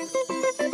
[0.00, 0.69] Hi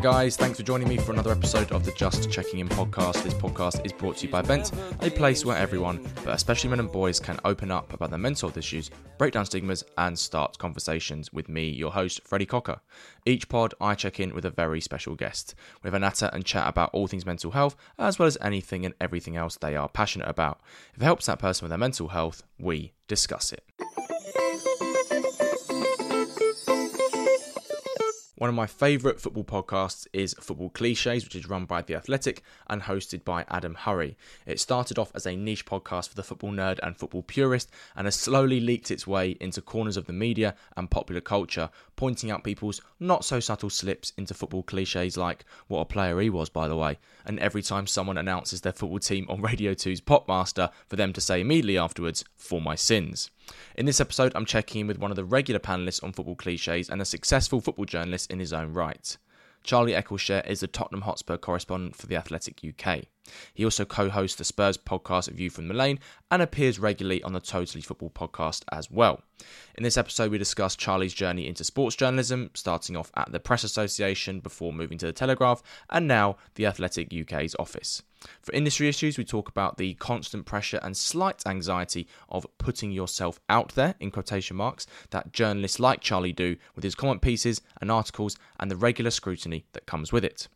[0.00, 3.22] guys, thanks for joining me for another episode of the Just Checking In podcast.
[3.22, 4.72] This podcast is brought to you by Vent,
[5.02, 8.48] a place where everyone, but especially men and boys, can open up about their mental
[8.48, 12.80] health issues, break down stigmas, and start conversations with me, your host, Freddie Cocker.
[13.26, 15.54] Each pod, I check in with a very special guest.
[15.82, 18.86] We have a natter and chat about all things mental health, as well as anything
[18.86, 20.62] and everything else they are passionate about.
[20.94, 23.64] If it helps that person with their mental health, we discuss it.
[28.40, 32.42] One of my favourite football podcasts is Football Cliches, which is run by The Athletic
[32.70, 34.16] and hosted by Adam Hurrey.
[34.46, 38.06] It started off as a niche podcast for the football nerd and football purist and
[38.06, 42.42] has slowly leaked its way into corners of the media and popular culture, pointing out
[42.42, 46.66] people's not so subtle slips into football cliches like what a player he was, by
[46.66, 50.96] the way, and every time someone announces their football team on Radio 2's Popmaster, for
[50.96, 53.30] them to say immediately afterwards, for my sins.
[53.76, 56.88] In this episode, I'm checking in with one of the regular panelists on football cliches
[56.88, 59.16] and a successful football journalist in his own right.
[59.62, 63.04] Charlie Eccleshare is the Tottenham Hotspur correspondent for The Athletic UK.
[63.52, 65.98] He also co hosts the Spurs podcast View from the Lane
[66.30, 69.22] and appears regularly on the Totally Football podcast as well.
[69.74, 73.62] In this episode, we discuss Charlie's journey into sports journalism, starting off at the Press
[73.62, 78.02] Association before moving to the Telegraph, and now the Athletic UK's office.
[78.42, 83.40] For industry issues, we talk about the constant pressure and slight anxiety of putting yourself
[83.48, 87.90] out there, in quotation marks, that journalists like Charlie do with his comment pieces and
[87.90, 90.48] articles and the regular scrutiny that comes with it.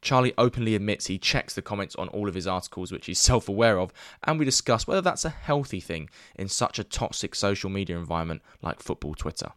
[0.00, 3.48] Charlie openly admits he checks the comments on all of his articles, which he's self
[3.48, 3.92] aware of,
[4.24, 8.42] and we discuss whether that's a healthy thing in such a toxic social media environment
[8.62, 9.52] like football Twitter.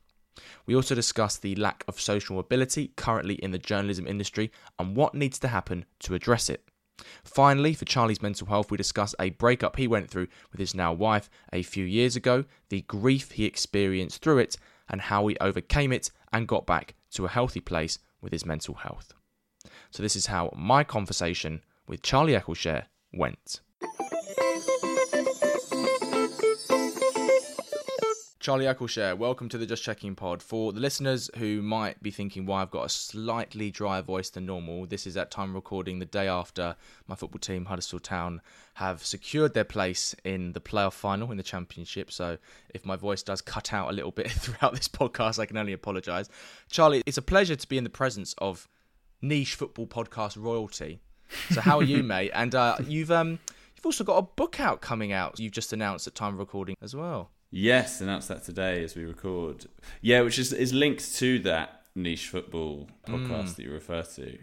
[0.66, 5.14] We also discuss the lack of social mobility currently in the journalism industry and what
[5.14, 6.71] needs to happen to address it.
[7.24, 10.94] Finally, for Charlie's mental health, we discuss a breakup he went through with his now
[10.94, 14.58] wife a few years ago, the grief he experienced through it,
[14.90, 18.76] and how he overcame it and got back to a healthy place with his mental
[18.76, 19.14] health.
[19.90, 23.62] So, this is how my conversation with Charlie Eccleshare went.
[28.42, 30.42] Charlie Eccleshare, welcome to the Just Checking Pod.
[30.42, 34.48] For the listeners who might be thinking why I've got a slightly drier voice than
[34.48, 36.76] normal, this is at time recording the day after
[37.06, 38.42] my football team, Huddersfield Town,
[38.74, 42.12] have secured their place in the playoff final in the Championship.
[42.12, 42.40] So
[42.74, 45.74] if my voice does cut out a little bit throughout this podcast, I can only
[45.74, 46.28] apologise.
[46.68, 48.68] Charlie, it's a pleasure to be in the presence of
[49.22, 51.00] niche football podcast royalty.
[51.52, 52.32] So how are you, mate?
[52.34, 53.38] And uh, you've um,
[53.76, 55.40] you've also got a book out coming out.
[55.40, 57.30] You've just announced at time recording as well.
[57.52, 59.66] Yes, announced that today as we record.
[60.02, 63.56] Yeah, which is is linked to that niche football podcast Mm.
[63.58, 64.38] that you refer to.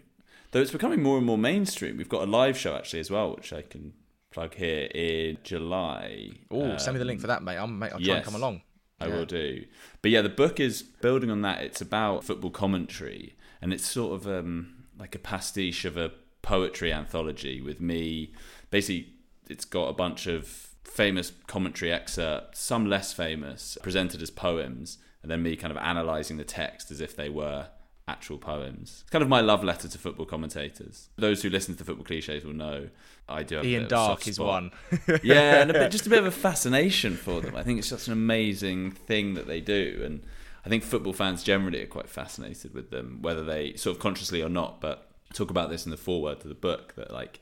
[0.51, 1.97] Though it's becoming more and more mainstream.
[1.97, 3.93] We've got a live show actually as well, which I can
[4.31, 6.29] plug here in July.
[6.51, 7.57] Oh, send me the Um, link for that, mate.
[7.57, 8.15] I'll, mate, I'll try yes.
[8.17, 8.61] and come along.
[8.99, 9.15] I Yeah.
[9.15, 9.65] will do.
[10.01, 11.63] But yeah, the book is building on that.
[11.63, 16.11] It's about football commentary, and it's sort of um, like a pastiche of a
[16.43, 18.33] poetry anthology with me.
[18.69, 19.13] Basically,
[19.49, 25.31] it's got a bunch of famous commentary excerpts, some less famous, presented as poems, and
[25.31, 27.67] then me kind of analysing the text as if they were
[28.07, 29.01] actual poems.
[29.03, 31.09] It's kind of my love letter to football commentators.
[31.17, 32.89] Those who listen to football cliches will know
[33.27, 34.71] I do have a Ian bit of soft Dark is one.
[35.23, 37.55] yeah, and a bit, just a bit of a fascination for them.
[37.55, 40.23] I think it's just an amazing thing that they do, and
[40.65, 44.41] I think football fans generally are quite fascinated with them, whether they sort of consciously
[44.41, 44.81] or not.
[44.81, 47.39] But talk about this in the foreword to the book that like.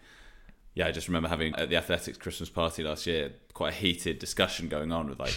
[0.77, 4.19] Yeah, I just remember having at the Athletics Christmas party last year quite a heated
[4.19, 5.35] discussion going on with like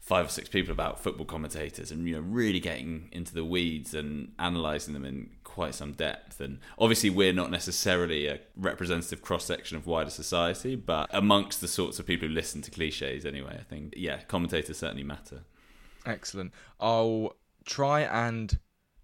[0.00, 3.94] five or six people about football commentators and you know really getting into the weeds
[3.94, 6.42] and analysing them in quite some depth.
[6.42, 11.68] And obviously, we're not necessarily a representative cross section of wider society, but amongst the
[11.68, 15.44] sorts of people who listen to cliches anyway, I think yeah, commentators certainly matter.
[16.04, 16.52] Excellent.
[16.78, 18.58] I'll try and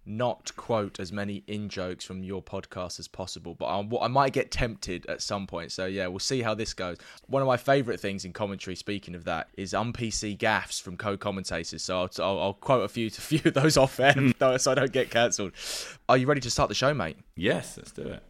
[0.05, 4.33] not quote as many in jokes from your podcast as possible, but I'll, I might
[4.33, 5.71] get tempted at some point.
[5.71, 6.97] So yeah, we'll see how this goes.
[7.27, 11.83] One of my favourite things in commentary, speaking of that, is un-PC gaffs from co-commentators.
[11.83, 14.15] So I'll, I'll, I'll quote a few, a few of those off air,
[14.57, 15.53] so I don't get cancelled.
[16.09, 17.17] Are you ready to start the show, mate?
[17.35, 18.23] Yes, let's do it.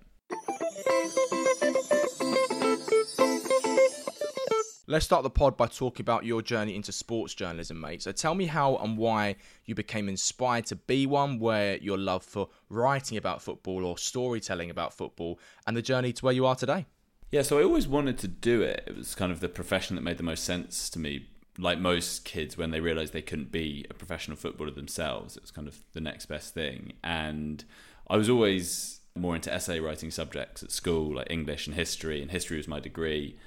[4.86, 8.02] Let's start the pod by talking about your journey into sports journalism, mate.
[8.04, 12.22] So tell me how and why you became inspired to be one, where your love
[12.22, 16.58] for writing about football or storytelling about football, and the journey to where you are
[16.58, 16.86] today.
[17.32, 18.84] Yeah, so I always wanted to do it.
[18.86, 21.30] It was kind of the profession that made the most sense to me.
[21.58, 25.52] Like most kids, when they realised they couldn't be a professional footballer themselves, it was
[25.52, 26.92] kind of the next best thing.
[27.02, 27.64] And
[28.10, 32.32] I was always more into essay writing subjects at school, like English and history, and
[32.32, 33.38] history was my degree.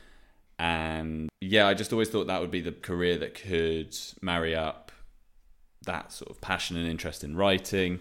[0.58, 4.93] And yeah, I just always thought that would be the career that could marry up
[5.85, 8.00] that sort of passion and interest in writing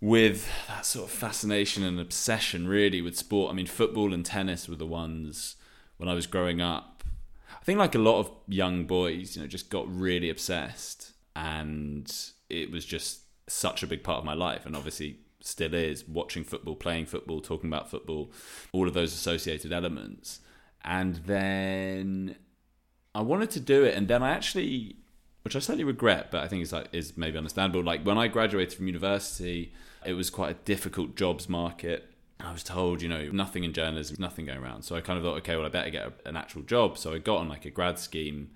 [0.00, 3.52] with that sort of fascination and obsession really with sport.
[3.52, 5.56] I mean, football and tennis were the ones
[5.96, 7.04] when I was growing up.
[7.50, 12.12] I think like a lot of young boys, you know, just got really obsessed and
[12.50, 16.42] it was just such a big part of my life and obviously still is watching
[16.42, 18.32] football, playing football, talking about football,
[18.72, 20.40] all of those associated elements.
[20.84, 22.36] And then
[23.14, 24.96] I wanted to do it and then I actually
[25.42, 27.82] which I slightly regret, but I think is like is maybe understandable.
[27.82, 29.72] Like when I graduated from university,
[30.04, 32.08] it was quite a difficult jobs market.
[32.40, 34.82] I was told, you know, nothing in journalism, nothing going around.
[34.82, 36.98] So I kind of thought, okay, well, I better get a, an actual job.
[36.98, 38.50] So I got on like a grad scheme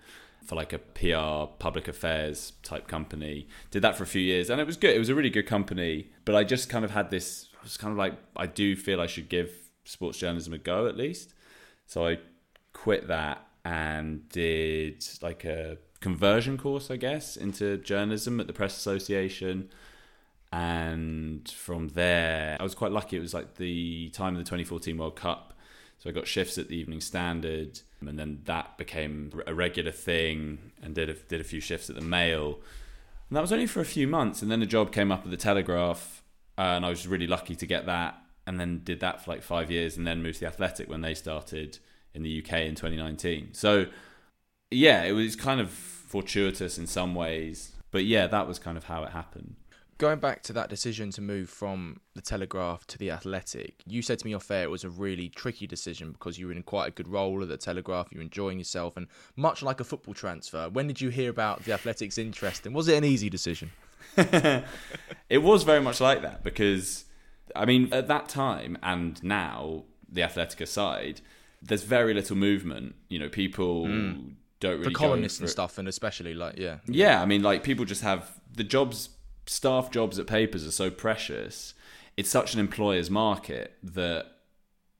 [0.44, 3.49] for like a PR, public affairs type company.
[3.70, 4.94] Did that for a few years, and it was good.
[4.94, 6.08] It was a really good company.
[6.25, 7.49] But I just kind of had this.
[7.61, 9.50] I was kind of like, I do feel I should give
[9.84, 11.32] sports journalism a go at least.
[11.87, 12.19] So I
[12.73, 18.77] quit that and did like a conversion course, I guess, into journalism at the Press
[18.77, 19.71] Association
[20.53, 23.17] and from there, I was quite lucky.
[23.17, 25.55] It was like the time of the 2014 World Cup.
[25.99, 30.73] So I got shifts at the Evening Standard, and then that became a regular thing,
[30.83, 32.61] and did a, did a few shifts at the Mail.
[33.29, 35.31] And that was only for a few months, and then a job came up at
[35.31, 36.23] the Telegraph,
[36.59, 39.43] uh, and I was really lucky to get that, and then did that for like
[39.43, 41.78] five years, and then moved to the Athletic when they started
[42.14, 43.50] in the UK in 2019.
[43.52, 43.87] So
[44.70, 48.84] yeah, it was kind of fortuitous in some ways, but yeah, that was kind of
[48.84, 49.56] how it happened
[49.98, 54.19] going back to that decision to move from the Telegraph to the Athletic, you said
[54.19, 56.88] to me off air it was a really tricky decision because you were in quite
[56.88, 59.06] a good role at the Telegraph, you were enjoying yourself, and
[59.37, 62.88] much like a football transfer, when did you hear about the Athletic's interest, and was
[62.88, 63.70] it an easy decision?
[64.16, 67.06] it was very much like that because,
[67.54, 71.20] I mean, at that time and now, the Athletic aside,
[71.62, 72.94] there's very little movement.
[73.08, 73.87] You know, people.
[73.87, 74.34] Mm.
[74.58, 77.20] Don't really for columnists and stuff, and especially like yeah, yeah.
[77.20, 79.10] I mean, like people just have the jobs
[79.44, 81.75] staff jobs at papers are so precious.
[82.16, 84.26] It's such an employer's market that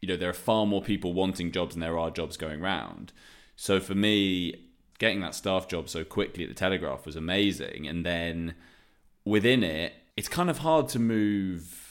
[0.03, 3.15] you know there are far more people wanting jobs than there are jobs going round.
[3.57, 4.67] So for me,
[4.99, 8.55] getting that staff job so quickly at the Telegraph was amazing, and then
[9.25, 11.86] within it, it's kind of hard to move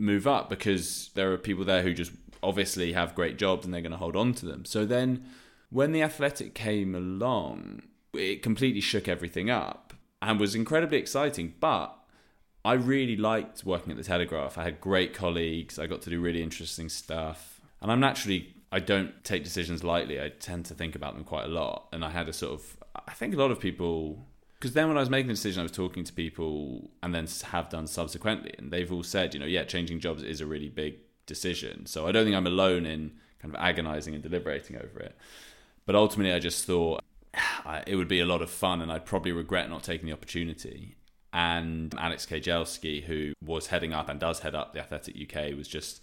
[0.00, 2.12] move up because there are people there who just
[2.42, 4.64] obviously have great jobs and they're going to hold on to them.
[4.64, 5.24] So then
[5.70, 7.82] when the Athletic came along,
[8.14, 11.54] it completely shook everything up and was incredibly exciting.
[11.60, 11.94] But
[12.64, 14.58] I really liked working at the Telegraph.
[14.58, 15.78] I had great colleagues.
[15.78, 17.60] I got to do really interesting stuff.
[17.80, 20.20] And I'm naturally, I don't take decisions lightly.
[20.20, 21.88] I tend to think about them quite a lot.
[21.92, 22.76] And I had a sort of,
[23.06, 24.26] I think a lot of people,
[24.60, 27.26] because then when I was making the decision, I was talking to people and then
[27.44, 28.54] have done subsequently.
[28.58, 31.86] And they've all said, you know, yeah, changing jobs is a really big decision.
[31.86, 35.16] So I don't think I'm alone in kind of agonizing and deliberating over it.
[35.86, 37.02] But ultimately, I just thought
[37.86, 40.96] it would be a lot of fun, and I'd probably regret not taking the opportunity.
[41.32, 45.68] And Alex Kay-Jelski, who was heading up and does head up the Athletic UK, was
[45.68, 46.02] just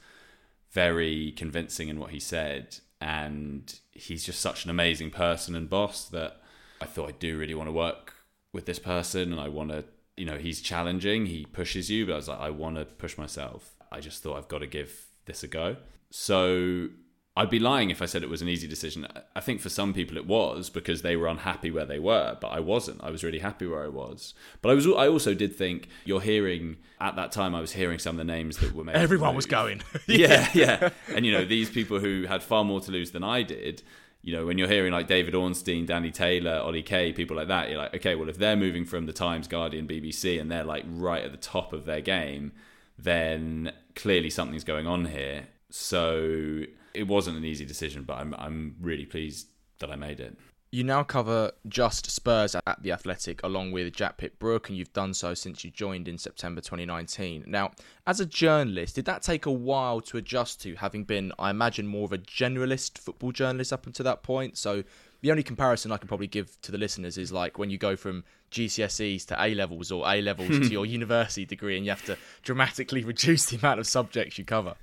[0.71, 2.77] very convincing in what he said.
[2.99, 6.41] And he's just such an amazing person and boss that
[6.81, 8.15] I thought I do really want to work
[8.57, 9.85] with this person, and I want to,
[10.17, 13.15] you know, he's challenging, he pushes you, but I was like, I want to push
[13.15, 13.75] myself.
[13.91, 15.75] I just thought I've got to give this a go.
[16.09, 16.89] So
[17.37, 19.07] I'd be lying if I said it was an easy decision.
[19.35, 22.47] I think for some people it was because they were unhappy where they were, but
[22.47, 23.03] I wasn't.
[23.03, 24.33] I was really happy where I was.
[24.63, 24.87] But I was.
[24.87, 27.53] I also did think you're hearing at that time.
[27.53, 28.95] I was hearing some of the names that were made.
[28.95, 29.83] Everyone was going.
[30.07, 30.89] yeah, yeah.
[31.13, 33.83] And you know these people who had far more to lose than I did.
[34.27, 37.69] You know, when you're hearing like David Ornstein, Danny Taylor, Ollie Kay, people like that,
[37.69, 40.83] you're like, okay, well, if they're moving from the Times, Guardian, BBC, and they're like
[40.85, 42.51] right at the top of their game,
[42.97, 45.47] then clearly something's going on here.
[45.69, 49.47] So it wasn't an easy decision, but I'm I'm really pleased
[49.79, 50.37] that I made it.
[50.69, 55.13] You now cover just Spurs at the Athletic along with Jack Pitt-Brooke, and you've done
[55.13, 57.45] so since you joined in September 2019.
[57.47, 57.71] Now,
[58.05, 61.87] as a journalist, did that take a while to adjust to, having been, I imagine,
[61.87, 64.57] more of a generalist football journalist up until that point?
[64.57, 64.83] So,
[65.21, 67.95] the only comparison I can probably give to the listeners is like when you go
[67.95, 72.05] from GCSEs to A levels or A levels to your university degree, and you have
[72.05, 74.75] to dramatically reduce the amount of subjects you cover.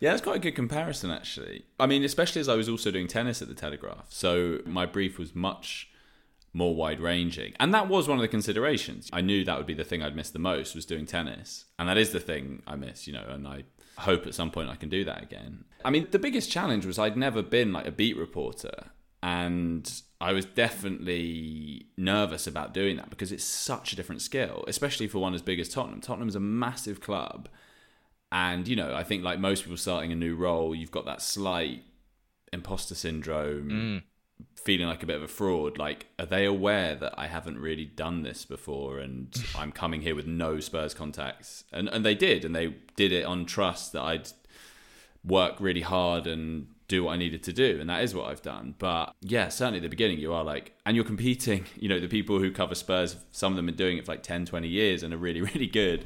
[0.00, 1.64] Yeah, that's quite a good comparison, actually.
[1.80, 4.06] I mean, especially as I was also doing tennis at the Telegraph.
[4.10, 5.90] So my brief was much
[6.52, 7.54] more wide ranging.
[7.60, 9.10] And that was one of the considerations.
[9.12, 11.66] I knew that would be the thing I'd miss the most was doing tennis.
[11.78, 13.64] And that is the thing I miss, you know, and I
[13.98, 15.64] hope at some point I can do that again.
[15.84, 18.90] I mean, the biggest challenge was I'd never been like a beat reporter.
[19.22, 25.08] And I was definitely nervous about doing that because it's such a different skill, especially
[25.08, 26.00] for one as big as Tottenham.
[26.00, 27.48] Tottenham's a massive club
[28.36, 31.22] And, you know, I think like most people starting a new role, you've got that
[31.22, 31.82] slight
[32.52, 34.02] imposter syndrome, Mm.
[34.54, 35.78] feeling like a bit of a fraud.
[35.78, 40.14] Like, are they aware that I haven't really done this before and I'm coming here
[40.14, 41.64] with no Spurs contacts?
[41.72, 42.44] And, and they did.
[42.44, 44.28] And they did it on trust that I'd
[45.24, 48.42] work really hard and do what I needed to do, and that is what I've
[48.42, 48.74] done.
[48.78, 51.64] But yeah, certainly at the beginning, you are like, and you're competing.
[51.82, 54.12] You know, the people who cover Spurs, some of them have been doing it for
[54.12, 56.04] like 10, 20 years and are really, really good.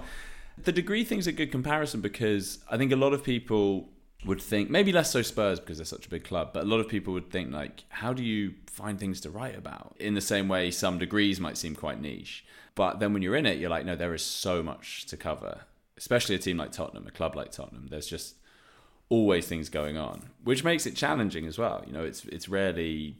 [0.65, 3.89] The degree thing's a good comparison because I think a lot of people
[4.27, 6.81] would think, maybe less so Spurs because they're such a big club, but a lot
[6.81, 9.97] of people would think, like, how do you find things to write about?
[9.99, 12.45] In the same way, some degrees might seem quite niche.
[12.75, 15.63] But then when you're in it, you're like, no, there is so much to cover,
[15.97, 17.89] especially a team like Tottenham, a club like Tottenham.
[17.91, 18.37] There's just
[19.09, 21.83] always things going on, which makes it challenging as well.
[21.87, 23.17] You know, it's it's rarely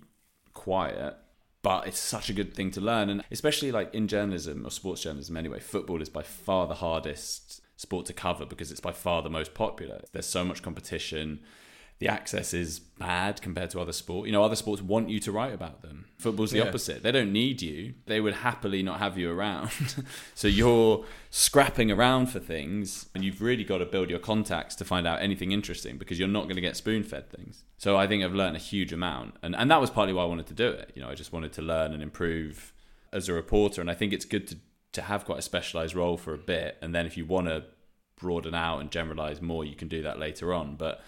[0.55, 1.17] quiet,
[1.63, 5.03] but it's such a good thing to learn, and especially like in journalism or sports
[5.03, 5.61] journalism anyway.
[5.61, 9.55] Football is by far the hardest sport to cover because it's by far the most
[9.55, 10.03] popular.
[10.13, 11.41] There's so much competition.
[12.01, 14.27] The access is bad compared to other sports.
[14.27, 16.07] You know, other sports want you to write about them.
[16.19, 16.69] Football's the Yeah.
[16.69, 17.03] opposite.
[17.03, 17.93] They don't need you.
[18.07, 19.71] They would happily not have you around.
[20.35, 24.85] so you're scrapping around for things, and you've really got to build your contacts to
[24.85, 27.65] find out anything interesting because you're not going to get spoon fed things.
[27.77, 30.27] So I think I've learned a huge amount, and and that was partly why I
[30.27, 30.93] wanted to do it.
[30.95, 32.73] You know, I just wanted to learn and improve
[33.13, 34.57] as a reporter, and I think it's good to
[34.93, 37.63] to have quite a specialized role for a bit, and then if you want to
[38.17, 40.77] broaden out and generalize more, you can do that later on.
[40.77, 41.01] But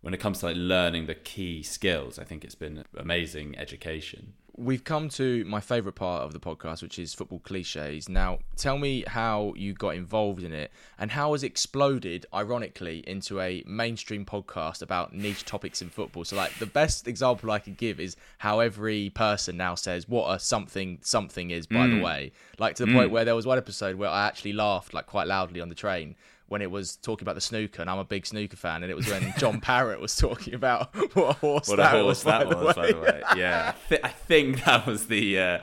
[0.00, 4.34] when it comes to like learning the key skills, I think it's been amazing education.
[4.56, 8.10] We've come to my favourite part of the podcast, which is football cliches.
[8.10, 13.40] Now, tell me how you got involved in it and how has exploded, ironically, into
[13.40, 16.24] a mainstream podcast about niche topics in football.
[16.24, 20.30] So, like, the best example I could give is how every person now says what
[20.34, 22.02] a something something is, by the mm.
[22.04, 22.32] way.
[22.58, 22.96] Like, to the mm.
[22.96, 25.74] point where there was one episode where I actually laughed, like, quite loudly on the
[25.74, 26.16] train
[26.50, 28.96] when it was talking about the snooker, and I'm a big snooker fan, and it
[28.96, 32.24] was when John Parrott was talking about what a horse What that a horse was,
[32.24, 32.92] by that the was, way.
[32.92, 33.22] by the way.
[33.36, 35.58] Yeah, I, th- I think that was the uh,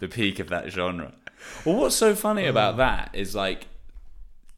[0.00, 1.12] the peak of that genre.
[1.64, 3.66] Well, what's so funny about that is like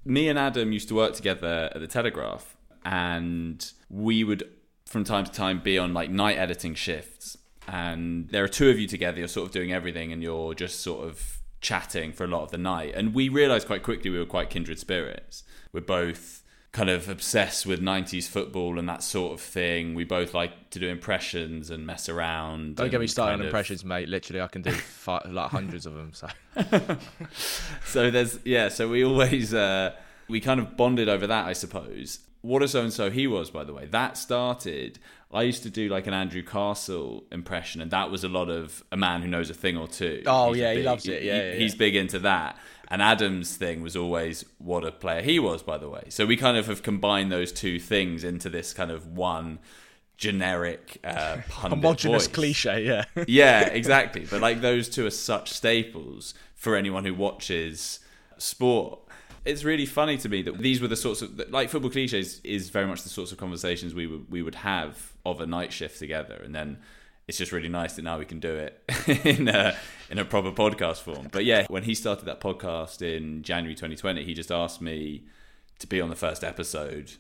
[0.05, 4.49] me and Adam used to work together at the Telegraph, and we would
[4.87, 7.39] from time to time be on like night editing shifts.
[7.69, 9.19] And there are two of you together.
[9.19, 12.51] You're sort of doing everything, and you're just sort of chatting for a lot of
[12.51, 12.95] the night.
[12.95, 15.43] And we realised quite quickly we were quite kindred spirits.
[15.73, 19.95] We're both kind of obsessed with 90s football and that sort of thing.
[19.95, 22.77] We both like to do impressions and mess around.
[22.77, 24.09] Don't get me started on of- impressions, mate.
[24.09, 26.13] Literally, I can do fi- like hundreds of them.
[26.15, 26.29] So
[27.85, 29.95] so there's yeah so we always uh
[30.29, 33.51] we kind of bonded over that i suppose what a so and so he was
[33.51, 34.99] by the way that started
[35.33, 38.83] i used to do like an andrew castle impression and that was a lot of
[38.91, 41.23] a man who knows a thing or two Oh, He's yeah, he loves it.
[41.23, 42.57] Yeah, yeah, he's big into that
[42.89, 46.37] and adam's thing was always what a player he was by the way so we
[46.37, 49.59] kind of have combined those two things into this kind of one
[50.17, 53.05] generic uh pundit homogenous voice cliche, yeah.
[53.27, 54.27] yeah, exactly.
[54.31, 58.01] But like those two are such staples for anyone who watches
[58.37, 58.99] sport.
[59.45, 62.71] It's really funny to me that these were the sorts of like football cliches is
[62.71, 65.99] very much the sorts of conversations we would we would have of a night shift
[65.99, 66.79] together, and then
[67.27, 68.83] it's just really nice that now we can do it
[69.25, 69.77] in a
[70.11, 71.29] in a proper podcast form.
[71.31, 75.25] But yeah, when he started that podcast in January 2020, he just asked me
[75.79, 77.13] to be on the first episode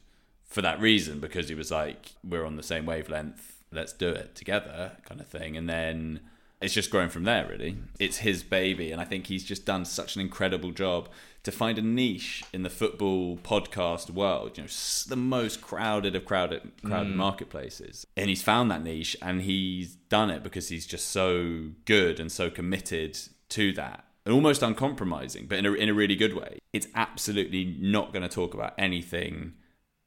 [0.44, 4.34] for that reason because he was like, we're on the same wavelength, let's do it
[4.34, 5.56] together, kind of thing.
[5.56, 6.20] And then
[6.60, 7.76] it's just grown from there, really.
[7.98, 11.08] It's his baby, and I think he's just done such an incredible job
[11.42, 14.58] to find a niche in the football podcast world.
[14.58, 14.68] You know,
[15.08, 17.16] the most crowded of crowded crowded mm.
[17.16, 22.20] marketplaces, and he's found that niche, and he's done it because he's just so good
[22.20, 23.18] and so committed
[23.50, 26.58] to that and almost uncompromising, but in a, in a really good way.
[26.72, 29.54] It's absolutely not going to talk about anything,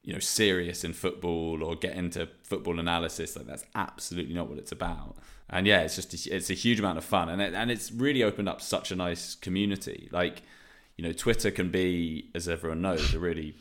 [0.02, 3.36] you know, serious in football or get into football analysis.
[3.36, 5.16] Like that's absolutely not what it's about.
[5.50, 7.92] And yeah, it's just a, it's a huge amount of fun, and it, and it's
[7.92, 10.08] really opened up such a nice community.
[10.10, 10.42] Like,
[10.96, 13.54] you know, Twitter can be, as everyone knows, a really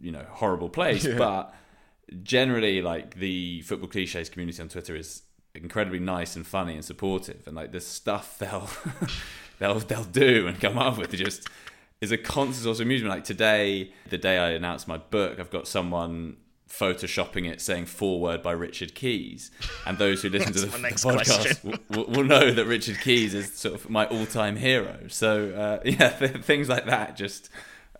[0.00, 1.54] you know horrible place, but
[2.22, 5.22] generally, like the football cliches community on Twitter is
[5.54, 8.68] incredibly nice and funny and supportive, and like the stuff they'll
[9.58, 11.48] they'll they'll do and come up with just
[12.00, 13.14] is a constant source of amusement.
[13.14, 16.36] Like today, the day I announced my book, I've got someone
[16.78, 19.50] photoshopping it saying foreword by Richard Keys,
[19.86, 23.34] and those who listen to the, the podcast will, will, will know that Richard Keys
[23.34, 24.98] is sort of my all-time hero.
[25.08, 27.48] So uh, yeah, th- things like that just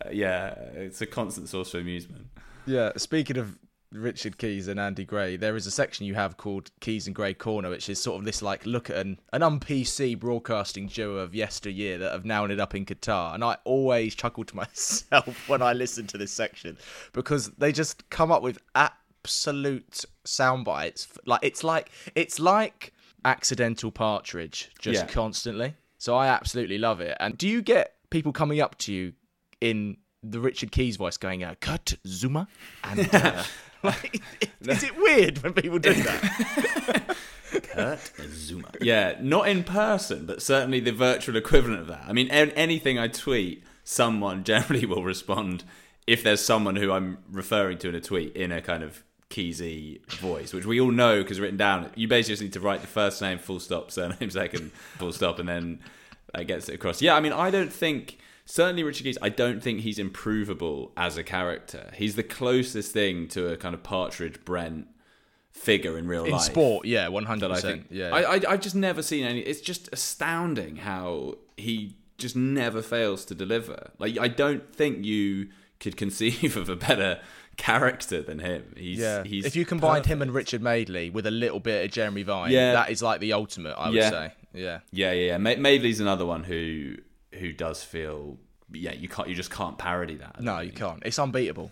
[0.05, 2.27] uh, yeah, it's a constant source of amusement.
[2.65, 3.57] Yeah, speaking of
[3.91, 7.33] Richard Keys and Andy Gray, there is a section you have called Keys and Gray
[7.33, 11.33] Corner, which is sort of this like look at an an un-PC broadcasting duo of
[11.35, 15.61] yesteryear that have now ended up in Qatar, and I always chuckle to myself when
[15.61, 16.77] I listen to this section
[17.13, 21.07] because they just come up with absolute sound bites.
[21.25, 25.07] Like it's like it's like accidental partridge just Yeah.
[25.07, 25.73] constantly.
[25.97, 27.17] So I absolutely love it.
[27.19, 29.13] And do you get people coming up to you
[29.61, 32.47] in the Richard Keys voice going, uh, "Kurt Zouma,"
[32.83, 33.43] and uh,
[33.85, 34.21] like,
[34.61, 37.15] is it weird when people do that?
[37.51, 38.75] Kurt Zouma.
[38.81, 42.03] Yeah, not in person, but certainly the virtual equivalent of that.
[42.07, 45.63] I mean, anything I tweet, someone generally will respond
[46.07, 50.05] if there's someone who I'm referring to in a tweet in a kind of Keysy
[50.11, 51.89] voice, which we all know because written down.
[51.95, 55.39] You basically just need to write the first name, full stop, surname, second, full stop,
[55.39, 55.79] and then
[56.33, 57.01] that gets it across.
[57.01, 58.19] Yeah, I mean, I don't think.
[58.45, 61.89] Certainly, Richard Keys, I don't think he's improvable as a character.
[61.95, 64.87] He's the closest thing to a kind of Partridge Brent
[65.51, 67.87] figure in real In life sport, yeah, one hundred I percent.
[67.87, 67.87] think.
[67.91, 69.39] Yeah, I, I I've just never seen any.
[69.39, 73.91] It's just astounding how he just never fails to deliver.
[73.97, 75.47] Like I don't think you
[75.79, 77.19] could conceive of a better
[77.57, 78.73] character than him.
[78.77, 79.23] He's yeah.
[79.23, 82.51] He's if you combined him and Richard Madeley with a little bit of Jeremy Vine,
[82.51, 82.73] Yeah.
[82.73, 83.73] that is like the ultimate.
[83.73, 84.09] I would Yeah.
[84.09, 84.33] say.
[84.53, 84.79] Yeah.
[84.91, 85.37] yeah, yeah, yeah.
[85.37, 86.95] Madeley's another one who
[87.39, 88.37] who does feel.
[88.71, 89.29] Yeah, you can't.
[89.29, 90.41] You just can't parody that.
[90.41, 91.01] No, you can't.
[91.05, 91.71] It's unbeatable.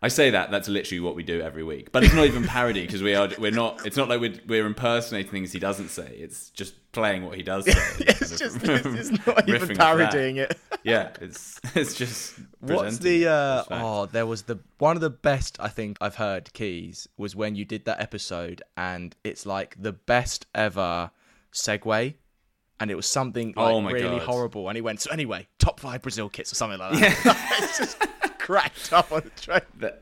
[0.00, 2.82] I say that that's literally what we do every week, but it's not even parody
[2.82, 3.84] because we are we're not.
[3.84, 6.14] It's not like we're, we're impersonating things he doesn't say.
[6.16, 7.72] It's just playing what he does say.
[8.06, 9.78] it's just it's, it's not even Riffing off that.
[9.78, 10.56] parodying it.
[10.84, 12.38] yeah, it's it's just.
[12.60, 16.52] What's the uh oh there was the one of the best I think I've heard
[16.52, 21.10] keys was when you did that episode and it's like the best ever
[21.52, 22.14] segue
[22.80, 24.26] and it was something oh like Oh really God.
[24.26, 27.78] horrible and he went so anyway top five Brazil kits or something like that it's
[27.78, 28.06] just
[28.38, 29.94] cracked up on the train Th-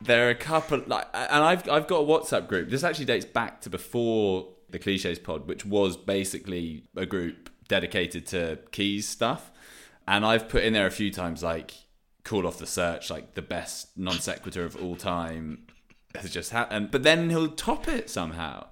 [0.00, 2.70] there are a couple like and I've I've got a WhatsApp group.
[2.70, 8.26] This actually dates back to before the cliches pod, which was basically a group dedicated
[8.28, 9.52] to keys stuff.
[10.08, 11.74] And I've put in there a few times like
[12.24, 15.66] call off the search, like the best non sequitur of all time
[16.16, 16.90] has just happened.
[16.90, 18.66] But then he'll top it somehow.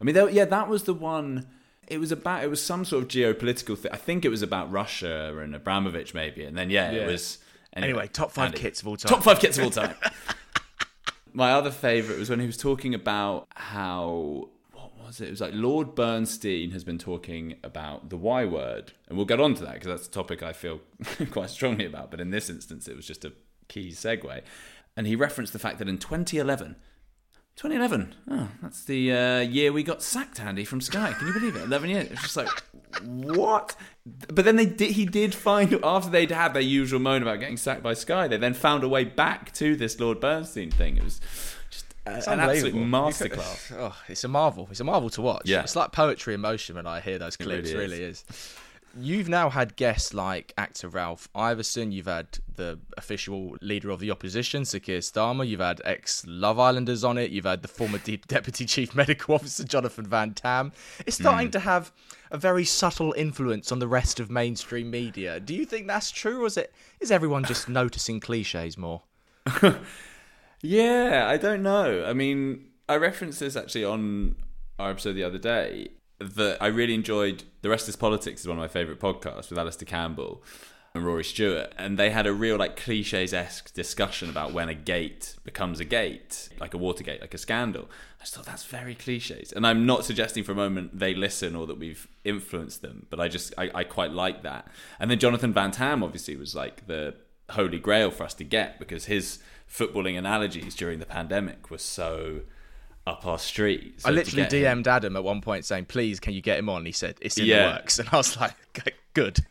[0.00, 1.48] I mean, there, yeah, that was the one.
[1.88, 3.90] It was about it was some sort of geopolitical thing.
[3.92, 6.44] I think it was about Russia and Abramovich maybe.
[6.44, 7.02] And then yeah, Yeah.
[7.02, 7.38] it was
[7.74, 8.58] anyway top five Andy.
[8.60, 9.94] kits of all time Top five kits of all time.
[11.32, 15.28] My other favourite was when he was talking about how what was it?
[15.28, 19.40] It was like Lord Bernstein has been talking about the Y word, and we'll get
[19.40, 20.80] on to that because that's a topic I feel
[21.30, 22.10] quite strongly about.
[22.10, 23.32] But in this instance, it was just a
[23.68, 24.42] key segue,
[24.96, 26.76] and he referenced the fact that in 2011.
[27.58, 28.14] 2011.
[28.30, 31.12] Oh, that's the uh, year we got sacked, Andy, from Sky.
[31.18, 31.62] Can you believe it?
[31.64, 32.10] 11 years.
[32.12, 32.48] It's just like,
[33.02, 33.74] what?
[34.32, 34.92] But then they did.
[34.92, 38.36] He did find after they'd had their usual moan about getting sacked by Sky, they
[38.36, 40.98] then found a way back to this Lord Bernstein thing.
[40.98, 41.20] It was
[41.68, 43.72] just uh, It's an absolute masterclass.
[43.76, 44.68] Oh, it's a marvel.
[44.70, 45.42] It's a marvel to watch.
[45.46, 45.62] Yeah.
[45.62, 47.72] It's like poetry in motion when I hear those clips.
[47.72, 48.24] really really is.
[49.00, 51.92] You've now had guests like actor Ralph Ineson.
[51.92, 55.46] You've had the official leader of the opposition, Sir Keir Starmer.
[55.46, 57.30] You've had ex Love Islanders on it.
[57.30, 60.72] You've had the former de- Deputy Chief Medical Officer, Jonathan Van Tam.
[61.06, 61.24] It's hmm.
[61.24, 61.92] starting to have
[62.30, 65.40] a very subtle influence on the rest of mainstream media.
[65.40, 69.02] Do you think that's true, or is it is everyone just noticing cliches more?
[70.60, 72.04] Yeah, I don't know.
[72.04, 74.36] I mean, I referenced this actually on
[74.78, 77.44] our episode the other day that I really enjoyed.
[77.62, 80.42] The Rest is Politics is one of my favourite podcasts with Alastair Campbell
[80.94, 84.74] and Rory Stewart, and they had a real like cliches esque discussion about when a
[84.74, 87.88] gate becomes a gate, like a Watergate, like a scandal.
[88.18, 91.54] I just thought that's very cliches, and I'm not suggesting for a moment they listen
[91.54, 94.68] or that we've influenced them, but I just I, I quite like that.
[94.98, 97.14] And then Jonathan Van Tam obviously was like the
[97.50, 99.38] holy grail for us to get because his
[99.70, 102.40] footballing analogies during the pandemic were so
[103.08, 104.00] up our street.
[104.02, 106.84] So I literally DM'd Adam at one point saying, "Please, can you get him on?"
[106.86, 107.68] He said, "It's in Yeah.
[107.70, 109.38] the works," and I was like, "Okay, "Good."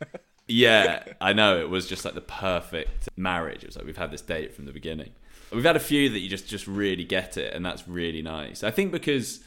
[0.50, 1.60] Yeah, I know.
[1.60, 3.62] It was just like the perfect marriage.
[3.64, 5.10] It was like we've had this date from the beginning.
[5.52, 8.64] We've had a few that you just just really get it, and that's really nice.
[8.64, 9.40] I think because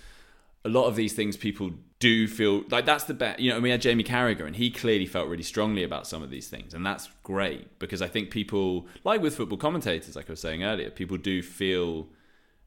[0.64, 3.40] a lot of these things people do feel like that's the best.
[3.40, 6.30] You know, we had Jamie Carragher, and he clearly felt really strongly about some of
[6.30, 10.34] these things, and that's great because I think people, like with football commentators, like I
[10.34, 12.10] was saying earlier, people do feel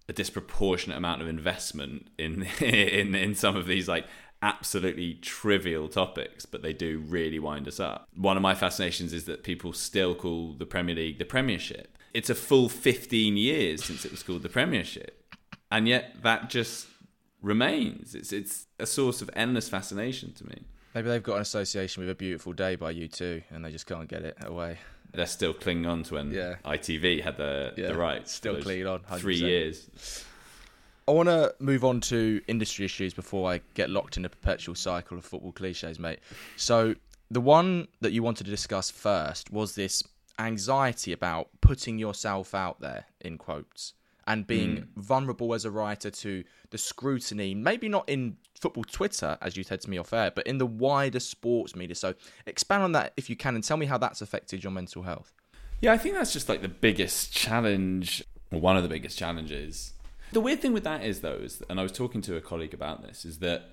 [0.09, 4.07] a disproportionate amount of investment in in in some of these like
[4.43, 8.07] absolutely trivial topics, but they do really wind us up.
[8.15, 11.97] One of my fascinations is that people still call the Premier League the Premiership.
[12.13, 15.35] It's a full 15 years since it was called the Premiership,
[15.71, 16.87] and yet that just
[17.41, 18.15] remains.
[18.15, 20.67] It's it's a source of endless fascination to me.
[20.95, 24.09] Maybe they've got an association with a beautiful day by U2, and they just can't
[24.09, 24.79] get it away.
[25.15, 26.57] They're still clinging on to when Yeah.
[26.65, 28.33] ITV had the Yeah, the rights.
[28.33, 29.49] still clinging on, Three 100%.
[29.49, 30.25] years.
[31.07, 34.75] I want to move on to industry issues before I get locked in a perpetual
[34.75, 36.21] cycle of football cliches, mate.
[36.57, 36.95] So,
[37.31, 40.03] the one that you wanted to discuss first was this
[40.39, 43.93] anxiety about putting yourself out there, in quotes,
[44.27, 45.01] and being hmm.
[45.01, 49.81] vulnerable as a writer to the scrutiny, maybe not in football Twitter, as you said
[49.83, 51.95] to me off air, but in the wider sports media.
[51.95, 52.15] So,
[52.47, 55.33] expand on that if you can and tell me how that's affected your mental health.
[55.81, 59.93] Yeah, I think that's just like the biggest challenge, or one of the biggest challenges.
[60.33, 62.75] The weird thing with that is, though, is, and I was talking to a colleague
[62.75, 63.71] about this, is that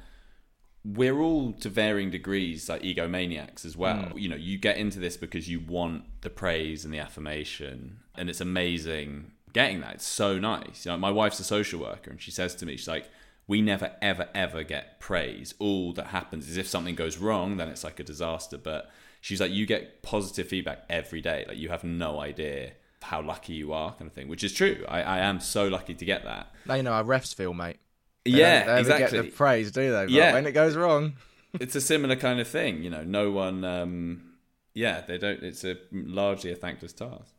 [0.83, 4.09] we're all to varying degrees like egomaniacs as well.
[4.09, 4.17] Hmm.
[4.17, 8.29] You know, you get into this because you want the praise and the affirmation, and
[8.29, 9.95] it's amazing getting that.
[9.95, 10.85] It's so nice.
[10.85, 13.09] You know, my wife's a social worker, and she says to me, she's like,
[13.47, 15.53] "We never, ever, ever get praise.
[15.59, 18.89] All that happens is if something goes wrong, then it's like a disaster." But
[19.21, 21.45] she's like, "You get positive feedback every day.
[21.47, 22.71] Like you have no idea."
[23.03, 24.85] How lucky you are, kind of thing, which is true.
[24.87, 26.53] I, I am so lucky to get that.
[26.67, 27.77] Now you know how refs feel, mate.
[28.25, 29.17] They yeah, don't- they exactly.
[29.17, 30.03] get the praise, do they?
[30.05, 30.33] But Yeah.
[30.33, 31.13] when it goes wrong,
[31.59, 32.83] it's a similar kind of thing.
[32.83, 33.65] You know, no one.
[33.65, 34.33] Um,
[34.75, 35.41] yeah, they don't.
[35.41, 37.33] It's a largely a thankless task.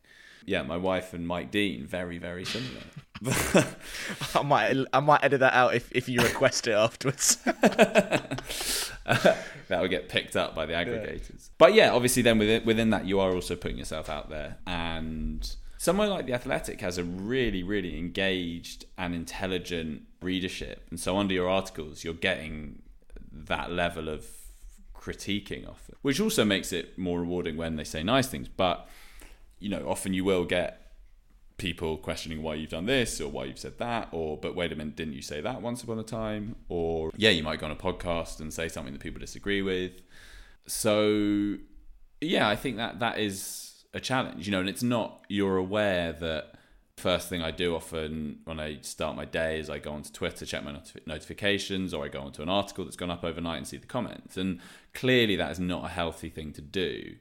[0.45, 2.81] Yeah, my wife and Mike Dean very very similar.
[4.35, 7.35] I might I might edit that out if, if you request it afterwards.
[7.45, 9.37] that
[9.69, 11.49] would get picked up by the aggregators.
[11.57, 15.55] But yeah, obviously, then within within that, you are also putting yourself out there, and
[15.77, 21.33] somewhere like the Athletic has a really really engaged and intelligent readership, and so under
[21.33, 22.81] your articles, you're getting
[23.31, 24.27] that level of
[24.93, 28.49] critiquing it, which also makes it more rewarding when they say nice things.
[28.49, 28.87] But
[29.63, 30.79] you know, often you will get
[31.57, 34.75] people questioning why you've done this or why you've said that or but wait a
[34.75, 36.55] minute didn't you say that once upon a time?
[36.67, 40.01] Or yeah you might go on a podcast and say something that people disagree with.
[40.65, 41.57] So
[42.23, 46.13] yeah i think that that is a challenge you know and it's not you're aware
[46.13, 46.53] that
[46.97, 50.45] first thing i do often when i start my day is i go onto twitter
[50.45, 53.67] check my notif- notifications or i go onto an article that's gone up overnight and
[53.67, 54.59] see the comments and
[54.93, 57.15] clearly that is not a healthy thing to do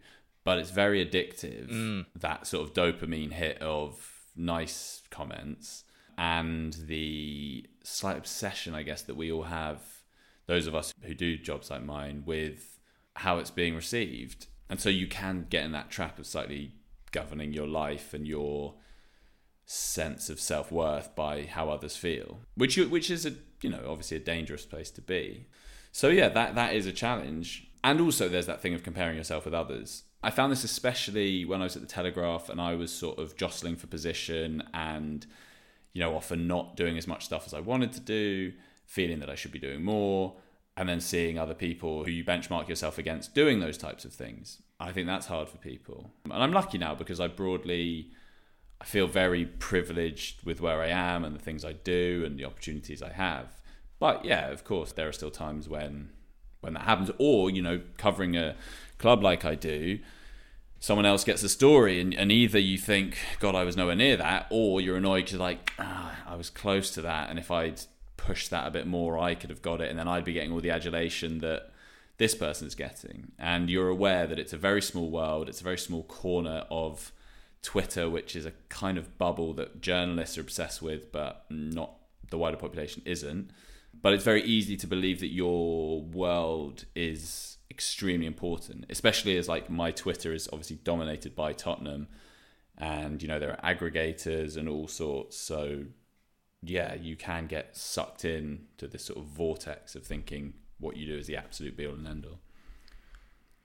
[0.44, 2.06] but it's very addictive mm.
[2.16, 5.84] that sort of dopamine hit of nice comments
[6.18, 9.80] and the slight obsession i guess that we all have
[10.46, 12.78] those of us who do jobs like mine with
[13.16, 14.46] how it's being received.
[14.68, 16.72] And so you can get in that trap of slightly
[17.10, 18.74] governing your life and your
[19.64, 24.16] sense of self-worth by how others feel which you, which is a you know obviously
[24.16, 25.46] a dangerous place to be.
[25.92, 27.68] So yeah that that is a challenge.
[27.84, 31.60] And also there's that thing of comparing yourself with others i found this especially when
[31.60, 35.26] i was at the telegraph and i was sort of jostling for position and
[35.92, 38.52] you know often not doing as much stuff as i wanted to do
[38.86, 40.34] feeling that i should be doing more
[40.76, 44.62] and then seeing other people who you benchmark yourself against doing those types of things
[44.80, 48.10] i think that's hard for people and i'm lucky now because i broadly
[48.82, 52.44] I feel very privileged with where I am and the things I do and the
[52.44, 53.62] opportunities I have.
[54.00, 56.10] But yeah, of course, there are still times when
[56.62, 57.08] when that happens.
[57.18, 58.56] Or you know, covering a
[59.02, 59.98] club like I do,
[60.80, 64.16] someone else gets a story, and, and either you think, God, I was nowhere near
[64.16, 67.82] that, or you're annoyed because like ah, I was close to that, and if I'd
[68.16, 70.52] pushed that a bit more, I could have got it, and then I'd be getting
[70.52, 71.72] all the adulation that
[72.16, 73.32] this person's getting.
[73.38, 77.12] And you're aware that it's a very small world, it's a very small corner of
[77.62, 81.92] Twitter, which is a kind of bubble that journalists are obsessed with, but not
[82.30, 83.50] the wider population isn't.
[84.00, 89.70] But it's very easy to believe that your world is extremely important, especially as like
[89.70, 92.08] my Twitter is obviously dominated by Tottenham,
[92.78, 95.36] and you know there are aggregators and all sorts.
[95.36, 95.84] So
[96.62, 101.06] yeah, you can get sucked in to this sort of vortex of thinking what you
[101.06, 102.40] do is the absolute be all and end all.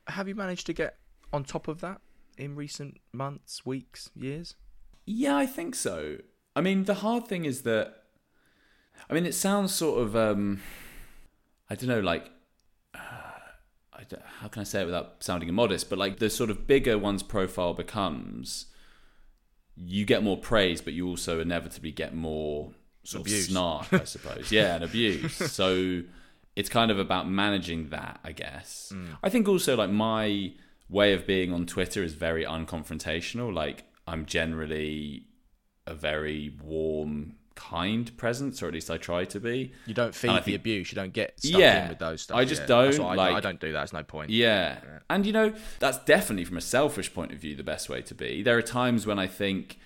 [0.08, 0.98] Have you managed to get
[1.34, 2.02] on top of that
[2.38, 4.56] in recent months, weeks, years?
[5.06, 6.18] Yeah, I think so.
[6.56, 8.04] I mean, the hard thing is that,
[9.10, 10.62] I mean, it sounds sort of, um,
[11.69, 12.29] I don't know, like,
[12.93, 12.99] uh,
[13.93, 15.89] I don't- how can I say it without sounding immodest?
[15.89, 18.67] But like, the sort of bigger one's profile becomes,
[19.75, 23.45] you get more praise, but you also inevitably get more sort Abuse.
[23.45, 24.51] of snark, I suppose.
[24.51, 25.36] yeah, and abuse.
[25.51, 26.01] So
[26.55, 28.91] it's kind of about managing that, I guess.
[29.23, 30.53] I think also like my
[30.89, 33.53] way of being on Twitter is very unconfrontational.
[33.53, 35.27] Like I'm generally
[35.86, 39.74] a very warm, kind presence, or at least I try to be.
[39.86, 40.91] You don't feed the think- abuse.
[40.91, 42.38] You don't get stuck Yeah, in with those stuff.
[42.38, 42.67] I just yeah.
[42.67, 43.80] Don't, I, like- I don't do that.
[43.80, 44.30] There's no point.
[44.30, 44.78] Yeah.
[45.10, 48.15] And you know, that's definitely from a selfish point of view the best way to
[48.15, 48.43] be.
[48.43, 49.78] There are times when I think,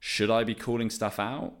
[0.00, 1.52] should I be calling stuff out?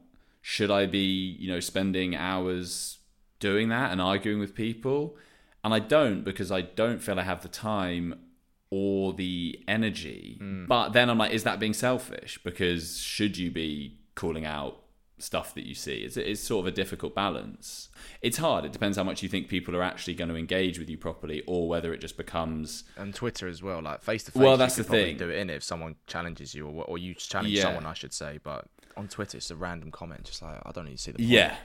[0.42, 2.98] Should I be, you know, spending hours
[3.38, 5.16] doing that and arguing with people?
[5.62, 8.14] And I don't because I don't feel I have the time
[8.70, 10.38] or the energy.
[10.40, 10.66] Mm.
[10.66, 12.38] But then I'm like, is that being selfish?
[12.44, 14.82] Because should you be calling out
[15.18, 15.98] stuff that you see?
[15.98, 17.88] It's, it's sort of a difficult balance.
[18.22, 18.64] It's hard.
[18.64, 21.42] It depends how much you think people are actually going to engage with you properly,
[21.46, 24.40] or whether it just becomes and Twitter as well, like face to face.
[24.42, 25.16] Well, that's you the thing.
[25.16, 27.62] Do it in if someone challenges you, or, or you challenge Yeah.
[27.62, 28.38] someone, I should say.
[28.42, 30.24] But on Twitter, it's a random comment.
[30.24, 31.18] Just like I don't need to see the.
[31.18, 31.28] Point.
[31.28, 31.56] Yeah,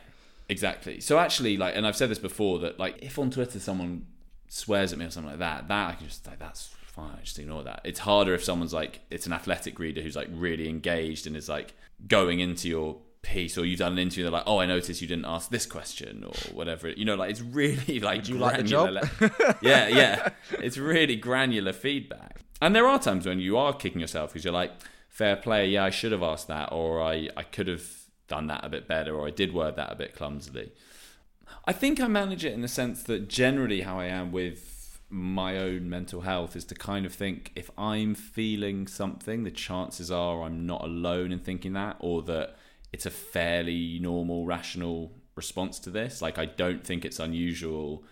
[0.50, 1.00] exactly.
[1.00, 4.06] So actually, like, and I've said this before that like if on Twitter someone
[4.50, 7.16] swears at me or something like that, that I can just like that's fine.
[7.18, 7.82] I Just ignore that.
[7.84, 11.50] It's harder if someone's like it's an athletic reader who's like really engaged and is
[11.50, 11.74] like
[12.08, 14.24] going into your piece or you've done an interview.
[14.24, 16.90] They're like, oh, I noticed you didn't ask this question or whatever.
[16.90, 20.30] You know, like it's really like Would you like the granular le- yeah, yeah.
[20.52, 22.42] It's really granular feedback.
[22.62, 24.72] And there are times when you are kicking yourself because you're like,
[25.10, 27.86] fair play, yeah, I should have asked that, or I, I could have
[28.28, 30.72] done that a bit better, or I did word that a bit clumsily.
[31.66, 35.58] I think I manage it in the sense that generally how I am with my
[35.58, 40.42] own mental health is to kind of think if I'm feeling something, the chances are
[40.42, 42.56] I'm not alone in thinking that, or that
[42.93, 46.21] it's a fairly normal, rational response to this.
[46.21, 48.03] Like, I don't think it's unusual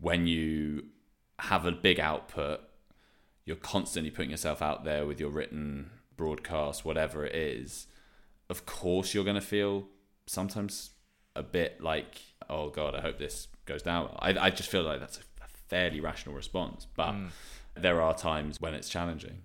[0.00, 0.86] when you
[1.38, 2.60] have a big output,
[3.44, 7.86] you're constantly putting yourself out there with your written broadcast, whatever it is.
[8.48, 9.86] Of course, you're going to feel
[10.26, 10.90] sometimes
[11.36, 14.14] a bit like, oh God, I hope this goes down.
[14.18, 17.28] I, I just feel like that's a, a fairly rational response, but mm.
[17.74, 19.42] there are times when it's challenging.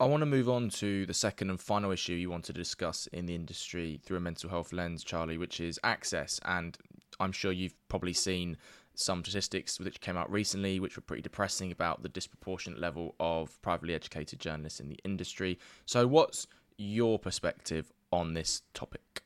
[0.00, 3.06] I want to move on to the second and final issue you want to discuss
[3.12, 6.40] in the industry through a mental health lens, Charlie, which is access.
[6.44, 6.76] And
[7.20, 8.56] I'm sure you've probably seen
[8.96, 13.60] some statistics which came out recently, which were pretty depressing about the disproportionate level of
[13.62, 15.58] privately educated journalists in the industry.
[15.86, 19.22] So, what's your perspective on this topic?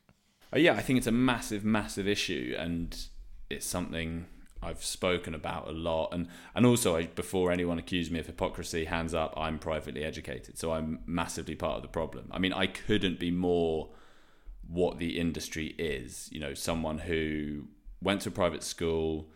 [0.53, 2.97] Uh, yeah, I think it's a massive, massive issue, and
[3.51, 4.27] it's something
[4.63, 6.13] I've spoken about a lot.
[6.13, 10.59] And and also, I, before anyone accused me of hypocrisy, hands up, I'm privately educated,
[10.59, 12.29] so I'm massively part of the problem.
[12.31, 13.91] I mean, I couldn't be more
[14.67, 16.29] what the industry is.
[16.33, 17.65] You know, someone who
[18.03, 19.31] went to a private school,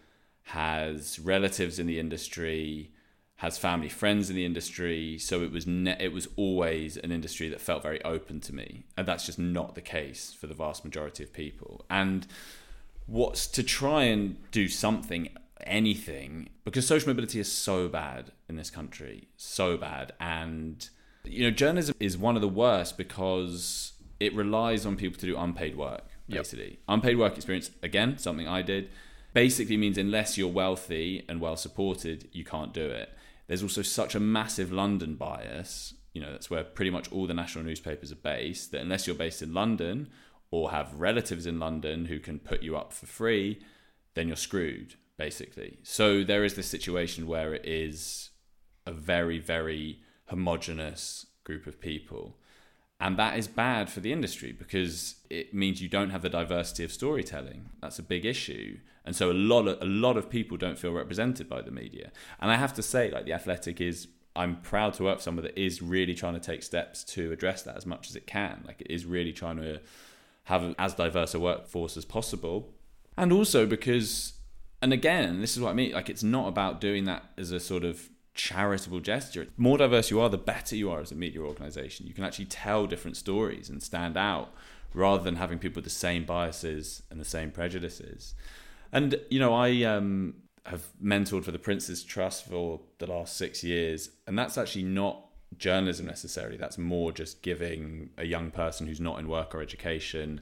[0.45, 2.93] has relatives in the industry,
[3.37, 5.19] has family friends in the industry.
[5.19, 8.85] So it was ne- it was always an industry that felt very open to me,
[8.97, 11.85] and that's just not the case for the vast majority of people.
[11.89, 12.27] And
[13.07, 15.29] what's to try and do something
[15.65, 20.13] anything because social mobility is so bad in this country so bad.
[20.21, 20.89] And
[21.25, 25.37] you know journalism is one of the worst because it relies on people to do
[25.37, 26.39] unpaid work Yep.
[26.45, 26.79] basically.
[26.89, 28.89] Unpaid work experience again something i did
[29.35, 33.11] basically means unless you're wealthy and well supported you can't do it.
[33.47, 37.35] There's also such a massive london bias you know that's where pretty much all the
[37.35, 40.09] national newspapers are based that unless you're based in london
[40.53, 43.61] or have relatives in london who can put you up for free
[44.15, 45.79] then you're screwed basically.
[45.83, 48.31] So there is this situation where it is
[48.87, 52.39] a very very homogenous group of people.
[52.99, 56.85] And that is bad for the industry because it means you don't have the diversity
[56.85, 57.71] of storytelling.
[57.81, 58.79] That's a big issue.
[59.05, 62.11] And so a lot of a lot of people don't feel represented by the media.
[62.41, 65.45] And i have to say like the athletic is i'm proud to work for someone
[65.45, 68.63] that is really trying to take steps to address that as much as it can.
[68.67, 69.81] Like it is really trying to
[70.45, 72.75] have as diverse a workforce as possible.
[73.17, 74.35] And also because
[74.81, 77.61] and again this is what i mean like it's not about doing that as a
[77.61, 79.45] sort of charitable gesture.
[79.45, 82.07] The more diverse you are the better you are as a media organization.
[82.07, 84.55] You can actually tell different stories and stand out
[84.95, 88.35] rather than having people with the same biases and the same prejudices.
[88.93, 90.35] And you know i um,
[90.67, 95.27] have mentored for the prince's trust for the last six years and that's actually not
[95.59, 100.41] journalism necessarily that's more just giving a young person who's not in work or education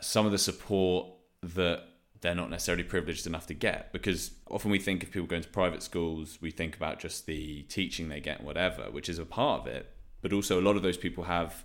[0.00, 1.08] some of the support
[1.42, 1.82] that
[2.20, 3.92] they're not necessarily privileged enough to get.
[3.92, 7.62] Because often we think of people going to private schools we think about just the
[7.62, 9.90] teaching they get whatever which is a part of it.
[10.20, 11.64] But also a lot of those people have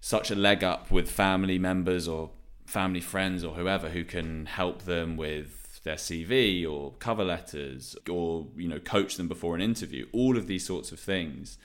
[0.00, 2.30] such a leg up with family members or
[2.66, 8.46] family friends or whoever who can help them with their CV or cover letters or
[8.56, 10.06] you know coach them before an interview.
[10.12, 11.58] All of these sorts of things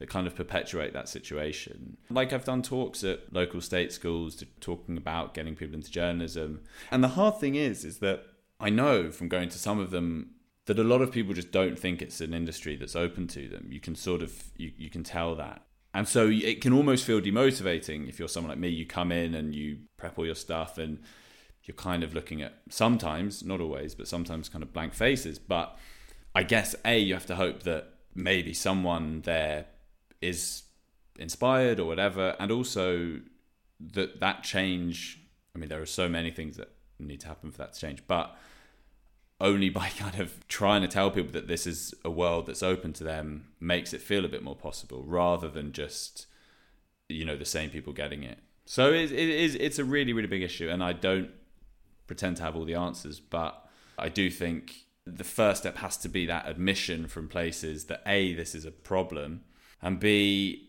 [0.00, 1.98] that kind of perpetuate that situation.
[2.08, 6.62] Like I've done talks at local state schools to, talking about getting people into journalism.
[6.90, 8.24] And the hard thing is is that
[8.58, 10.30] I know from going to some of them
[10.64, 13.68] that a lot of people just don't think it's an industry that's open to them.
[13.70, 15.62] You can sort of you, you can tell that.
[15.92, 19.34] And so it can almost feel demotivating if you're someone like me, you come in
[19.34, 20.98] and you prep all your stuff and
[21.64, 25.38] you're kind of looking at sometimes, not always, but sometimes kind of blank faces.
[25.38, 25.76] But
[26.34, 29.66] I guess A, you have to hope that maybe someone there
[30.20, 30.62] is
[31.18, 33.20] inspired or whatever and also
[33.80, 35.20] that that change
[35.54, 38.02] i mean there are so many things that need to happen for that to change
[38.06, 38.36] but
[39.40, 42.92] only by kind of trying to tell people that this is a world that's open
[42.92, 46.26] to them makes it feel a bit more possible rather than just
[47.08, 48.38] you know the same people getting it.
[48.66, 51.30] So it, it is it's a really really big issue and i don't
[52.06, 56.08] pretend to have all the answers but i do think the first step has to
[56.08, 59.42] be that admission from places that a this is a problem
[59.82, 60.68] and b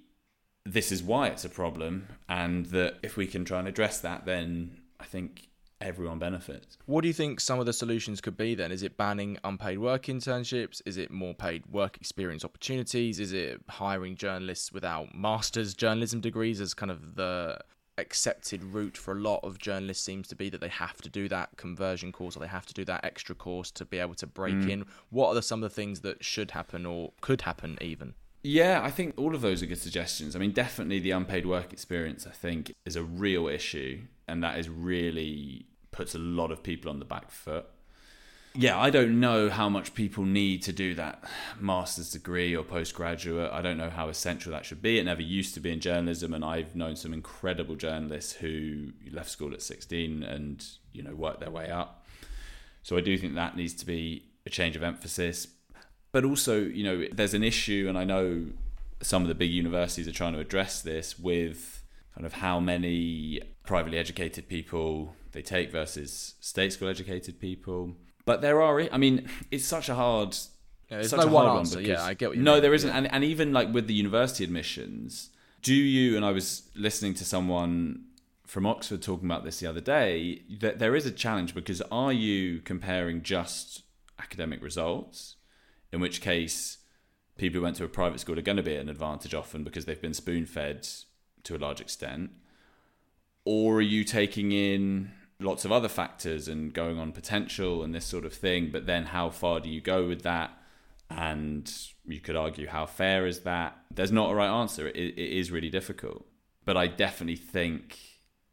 [0.65, 4.25] this is why it's a problem and that if we can try and address that
[4.25, 5.47] then i think
[5.81, 6.77] everyone benefits.
[6.85, 8.71] What do you think some of the solutions could be then?
[8.71, 10.81] Is it banning unpaid work internships?
[10.85, 13.19] Is it more paid work experience opportunities?
[13.19, 17.59] Is it hiring journalists without master's journalism degrees as kind of the
[17.97, 21.27] accepted route for a lot of journalists seems to be that they have to do
[21.27, 24.25] that conversion course or they have to do that extra course to be able to
[24.25, 24.69] break mm.
[24.69, 24.85] in.
[25.09, 28.13] What are the, some of the things that should happen or could happen even?
[28.43, 30.35] Yeah, I think all of those are good suggestions.
[30.35, 34.01] I mean, definitely the unpaid work experience, I think, is a real issue.
[34.27, 37.65] And that is really puts a lot of people on the back foot.
[38.53, 41.23] Yeah, I don't know how much people need to do that
[41.59, 43.49] master's degree or postgraduate.
[43.51, 44.99] I don't know how essential that should be.
[44.99, 49.29] It never used to be in journalism, and I've known some incredible journalists who left
[49.29, 52.05] school at 16 and you know worked their way up.
[52.83, 55.47] So I do think that needs to be a change of emphasis.
[56.11, 58.47] But also, you know, there's an issue, and I know
[59.01, 63.41] some of the big universities are trying to address this with kind of how many
[63.65, 67.95] privately educated people they take versus state school educated people.
[68.25, 70.35] But there are, I mean, it's such a hard.
[70.89, 71.77] Yeah, there's no one answer.
[71.77, 72.61] One yeah, I get what you No, mean.
[72.63, 72.89] there isn't.
[72.89, 72.97] Yeah.
[72.97, 75.29] And, and even like with the university admissions,
[75.61, 78.03] do you, and I was listening to someone
[78.45, 82.11] from Oxford talking about this the other day, that there is a challenge because are
[82.11, 83.83] you comparing just
[84.19, 85.37] academic results,
[85.91, 86.77] in which case
[87.37, 89.63] people who went to a private school are going to be at an advantage often
[89.63, 90.87] because they've been spoon fed
[91.43, 92.31] to a large extent?
[93.43, 98.05] Or are you taking in lots of other factors and going on potential and this
[98.05, 98.69] sort of thing.
[98.71, 100.57] But then, how far do you go with that?
[101.09, 101.71] And
[102.05, 103.77] you could argue, how fair is that?
[103.93, 104.87] There's not a right answer.
[104.87, 106.25] it, it is really difficult.
[106.63, 107.97] But I definitely think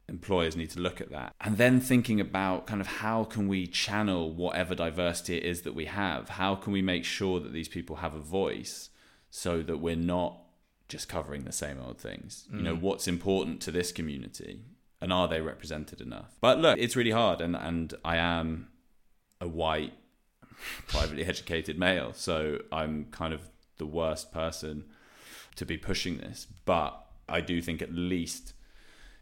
[0.08, 1.34] employers need to look at that.
[1.40, 5.74] And then thinking about kind of how can we channel whatever diversity it is that
[5.74, 6.30] we have?
[6.30, 8.90] How can we make sure that these people have a voice
[9.30, 10.38] so that we're not
[10.88, 12.48] just covering the same old things?
[12.52, 12.56] Mm.
[12.56, 12.80] You know, mm.
[12.80, 14.60] what's important to this community?
[15.00, 16.36] and are they represented enough?
[16.40, 18.68] But look, it's really hard, and and I am
[19.40, 19.94] a white,
[20.88, 23.42] privately educated male, so I'm kind of
[23.78, 24.84] the worst person
[25.56, 26.46] to be pushing this.
[26.64, 28.54] But I do think at least.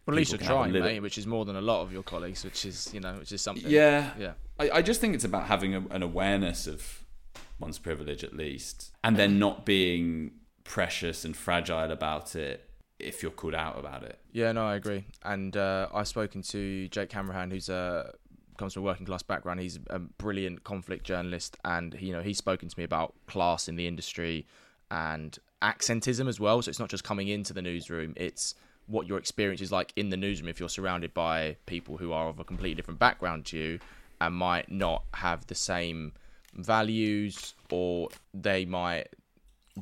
[0.07, 2.45] Well, at least you're trying, mate, which is more than a lot of your colleagues,
[2.45, 3.69] which is you know, which is something.
[3.69, 4.33] Yeah, yeah.
[4.59, 7.05] I, I just think it's about having a, an awareness of
[7.59, 10.33] one's privilege at least, and then not being
[10.65, 14.19] precious and fragile about it if you're called out about it.
[14.33, 15.05] Yeah, no, I agree.
[15.23, 18.13] And uh, I've spoken to Jake Hanrahan, who's a
[18.57, 19.61] comes from a working class background.
[19.61, 23.77] He's a brilliant conflict journalist, and you know he's spoken to me about class in
[23.77, 24.47] the industry
[24.91, 26.63] and accentism as well.
[26.63, 28.55] So it's not just coming into the newsroom; it's
[28.87, 32.29] what your experience is like in the newsroom if you're surrounded by people who are
[32.29, 33.79] of a completely different background to you
[34.21, 36.13] and might not have the same
[36.55, 39.09] values or they might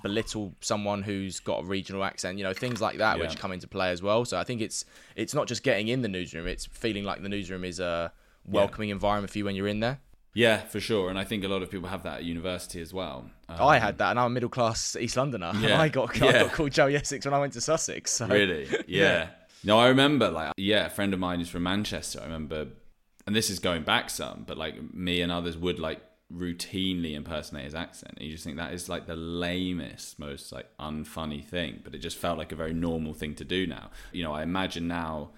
[0.03, 3.23] belittle someone who's got a regional accent, you know, things like that, yeah.
[3.23, 4.25] which come into play as well.
[4.25, 4.85] So I think it's
[5.17, 8.13] it's not just getting in the newsroom; it's feeling like the newsroom is a
[8.45, 8.95] welcoming yeah.
[8.95, 10.01] environment for you when you're in there.
[10.35, 12.93] Yeah, for sure, and I think a lot of people have that at university as
[12.93, 13.31] well.
[13.49, 15.53] Um, I had that, and I'm a middle class East Londoner.
[15.61, 15.81] Yeah.
[15.81, 18.11] I got I got called Joey Essex when I went to Sussex.
[18.13, 18.27] So.
[18.27, 18.69] Really?
[18.89, 19.29] Yeah.
[19.63, 22.21] No, I remember like yeah, a friend of mine is from Manchester.
[22.21, 22.67] I remember,
[23.27, 27.65] and this is going back some, but like me and others would like routinely impersonate
[27.65, 28.15] his accent.
[28.17, 31.81] And you just think that is like the lamest, most like unfunny thing.
[31.83, 33.91] But it just felt like a very normal thing to do now.
[34.13, 35.31] You know, I imagine now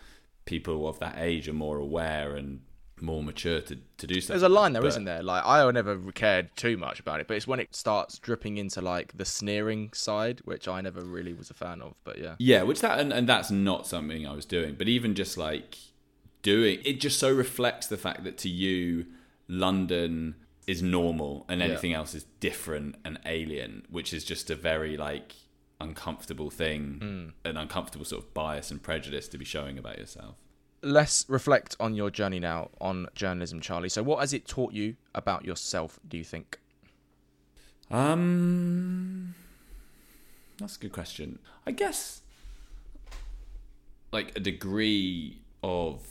[0.44, 2.60] people of that age are more aware and
[3.00, 4.32] more mature to, to do so.
[4.32, 5.22] There's a line there, not there?
[5.22, 8.80] Like I never cared too much about it, but it's when it starts dripping into
[8.80, 11.94] like the sneering side, which I never really was a fan of.
[12.04, 14.74] But yeah, yeah, which that and, and that's not something I was doing.
[14.76, 15.76] But even just like
[16.42, 19.06] doing it, just so reflects the fact that to you,
[19.48, 21.98] London is normal and anything yeah.
[21.98, 25.34] else is different and alien, which is just a very like
[25.80, 27.00] uncomfortable thing,
[27.44, 27.48] mm.
[27.48, 30.36] an uncomfortable sort of bias and prejudice to be showing about yourself.
[30.86, 33.88] Let's reflect on your journey now on journalism, Charlie.
[33.88, 35.98] So, what has it taught you about yourself?
[36.06, 36.58] Do you think?
[37.90, 39.34] Um,
[40.58, 41.38] that's a good question.
[41.66, 42.22] I guess
[44.12, 46.06] like a degree of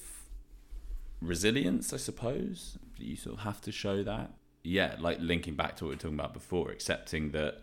[1.21, 2.77] resilience, I suppose.
[2.97, 4.31] You sort of have to show that
[4.65, 7.61] yeah, like linking back to what we were talking about before, accepting that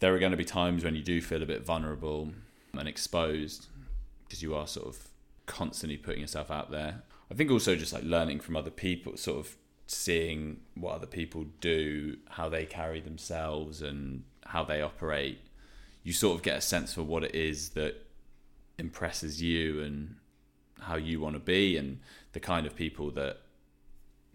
[0.00, 2.30] there are going to be times when you do feel a bit vulnerable
[2.76, 3.66] and exposed
[4.24, 5.11] because you are sort of
[5.46, 7.02] constantly putting yourself out there.
[7.30, 11.46] I think also just like learning from other people, sort of seeing what other people
[11.60, 15.38] do, how they carry themselves, and how they operate,
[16.02, 17.94] you sort of get a sense for what it is that
[18.78, 20.16] impresses you and
[20.80, 22.00] how you want to be, and
[22.32, 23.38] the kind of people that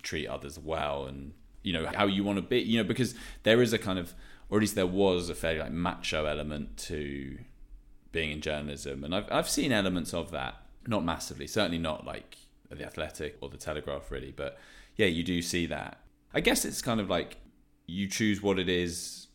[0.02, 1.34] treat others well, and
[1.64, 2.60] you know how you want to be.
[2.60, 4.14] You know because there is a kind of,
[4.50, 7.38] or at least there was a fairly like macho element to
[8.12, 10.56] being in journalism, and I've I've seen elements of that,
[10.88, 12.38] not massively, certainly not like
[12.70, 14.58] the Athletic or the Telegraph, really, but
[14.96, 16.00] yeah, you do see that.
[16.34, 17.38] I guess it's kind of like
[17.86, 19.28] you choose what it is,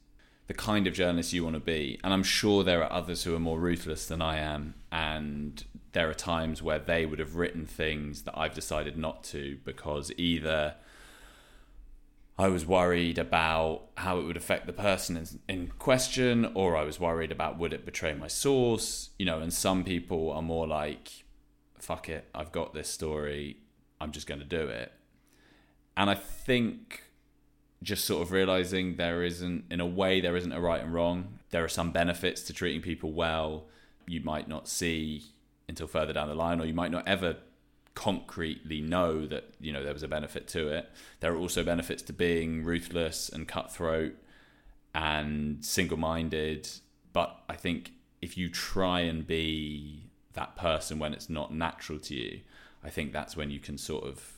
[0.46, 1.98] the kind of journalist you want to be.
[2.05, 4.74] And I'm sure there are others who are more ruthless than I am.
[4.90, 9.59] And there are times where they would have written things that I've decided not to
[9.64, 10.74] because either
[12.38, 16.82] I was worried about how it would affect the person in, in, question, or I
[16.82, 19.40] was worried about would it betray my source, you know.
[19.40, 21.22] And some people are more like,
[21.83, 23.59] fuck it, I've got this story,
[24.01, 24.93] I'm just going to do it
[25.97, 27.05] and I think
[27.83, 31.41] just sort of realizing there isn't, in a way, there isn't a right and wrong.
[31.51, 33.64] There are some benefits to treating people well
[34.07, 35.22] you might not see
[35.68, 37.37] until further down the line, or you might not ever
[37.95, 40.91] concretely know that you know there was a benefit to it.
[41.20, 44.14] There are also benefits to being ruthless and cutthroat
[44.95, 46.68] and single-minded.
[47.12, 52.14] But I think if you try and be that person when it's not natural to
[52.14, 52.41] you,
[52.85, 54.33] I think that's when you can sort of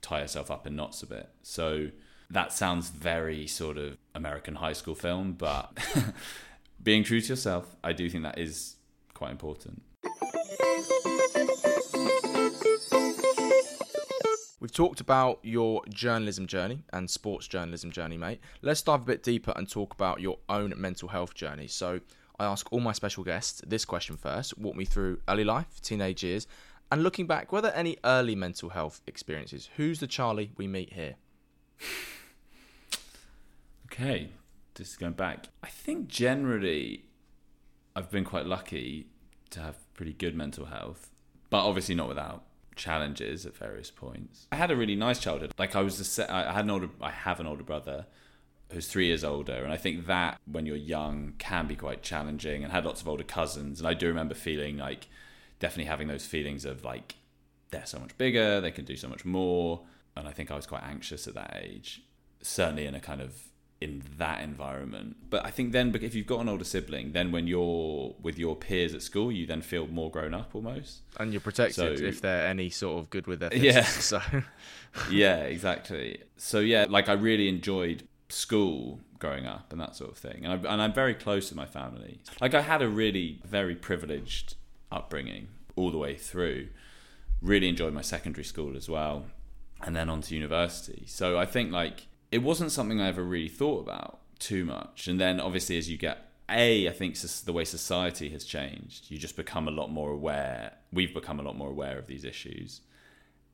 [0.00, 1.28] tie yourself up in knots a bit.
[1.42, 1.88] So
[2.30, 5.76] that sounds very sort of American high school film, but
[6.82, 8.76] being true to yourself, I do think that is
[9.14, 9.82] quite important.
[14.60, 18.38] We've talked about your journalism journey and sports journalism journey, mate.
[18.62, 21.66] Let's dive a bit deeper and talk about your own mental health journey.
[21.66, 21.98] So,
[22.38, 24.58] I ask all my special guests this question first.
[24.58, 26.46] Walk me through early life, teenage years,
[26.90, 29.70] and looking back, were there any early mental health experiences?
[29.76, 31.14] Who's the Charlie we meet here?
[33.86, 34.28] okay,
[34.74, 35.46] just going back.
[35.62, 37.06] I think generally
[37.96, 39.06] I've been quite lucky
[39.50, 41.10] to have pretty good mental health,
[41.48, 42.44] but obviously not without
[42.76, 44.46] challenges at various points.
[44.52, 45.52] I had a really nice childhood.
[45.58, 48.06] Like I was, a I had an older, I have an older brother
[48.72, 52.64] who's three years older, and I think that when you're young can be quite challenging.
[52.64, 55.08] And had lots of older cousins, and I do remember feeling like
[55.58, 57.16] definitely having those feelings of like
[57.70, 59.80] they're so much bigger, they can do so much more.
[60.16, 62.02] And I think I was quite anxious at that age,
[62.42, 63.44] certainly in a kind of
[63.82, 65.16] in that environment.
[65.28, 68.54] But I think then, if you've got an older sibling, then when you're with your
[68.54, 72.20] peers at school, you then feel more grown up almost, and you're protected so, if
[72.20, 73.82] they're any sort of good with their yeah.
[73.82, 74.20] So
[75.10, 76.22] yeah, exactly.
[76.36, 80.66] So yeah, like I really enjoyed school growing up and that sort of thing, and,
[80.66, 82.20] I, and I'm very close to my family.
[82.40, 84.56] Like I had a really very privileged
[84.90, 86.68] upbringing all the way through.
[87.40, 89.26] Really enjoyed my secondary school as well,
[89.82, 91.04] and then on to university.
[91.06, 95.06] So I think like it wasn't something I ever really thought about too much.
[95.06, 99.18] And then obviously as you get a, I think the way society has changed, you
[99.18, 100.72] just become a lot more aware.
[100.92, 102.80] We've become a lot more aware of these issues,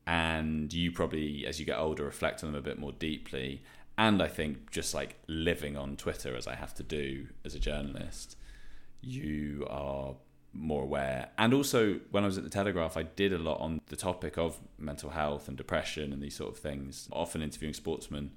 [0.07, 3.63] and you probably, as you get older, reflect on them a bit more deeply.
[3.99, 7.59] And I think just like living on Twitter, as I have to do as a
[7.59, 8.37] journalist,
[9.01, 10.15] you are
[10.53, 11.31] more aware.
[11.37, 14.39] And also, when I was at the Telegraph, I did a lot on the topic
[14.39, 17.09] of mental health and depression and these sort of things.
[17.13, 18.31] Often interviewing sportsmen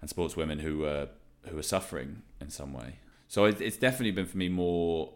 [0.00, 1.08] and sportswomen who were
[1.48, 2.96] who were suffering in some way.
[3.28, 5.12] So it's definitely been for me more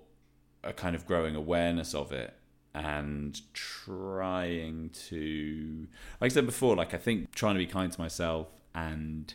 [0.62, 2.34] a kind of growing awareness of it
[2.74, 5.88] and trying to,
[6.20, 9.34] like I said before, like I think trying to be kind to myself and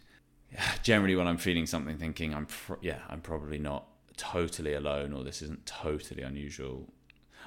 [0.84, 3.88] generally when I'm feeling something, thinking I'm pro- yeah I'm probably not
[4.18, 6.88] totally alone or this isn't totally unusual.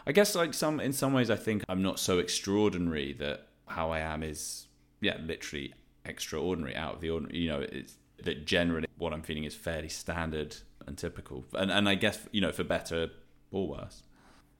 [0.06, 3.90] I guess like some in some ways I think I'm not so extraordinary that how
[3.90, 4.66] I am is
[5.00, 5.74] yeah, literally
[6.04, 7.38] extraordinary out of the ordinary.
[7.38, 11.44] You know, it's that generally what I'm feeling is fairly standard and typical.
[11.54, 13.10] And and I guess, you know, for better
[13.50, 14.02] or worse.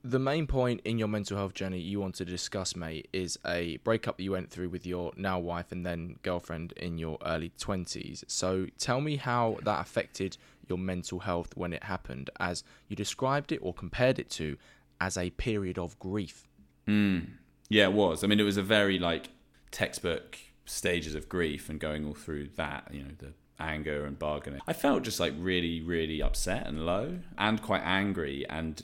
[0.03, 3.77] The main point in your mental health journey you want to discuss, mate, is a
[3.79, 7.53] breakup that you went through with your now wife and then girlfriend in your early
[7.59, 8.25] 20s.
[8.27, 10.39] So tell me how that affected
[10.69, 14.57] your mental health when it happened, as you described it or compared it to
[15.03, 16.49] as a period of grief.
[16.87, 17.27] Mm.
[17.69, 18.25] Yeah, it was.
[18.25, 19.29] I mean, it was a very like
[19.71, 24.61] textbook stages of grief and going all through that, you know, the anger and bargaining.
[24.67, 28.47] I felt just like really, really upset and low and quite angry.
[28.49, 28.83] And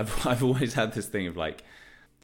[0.00, 1.62] I've, I've always had this thing of like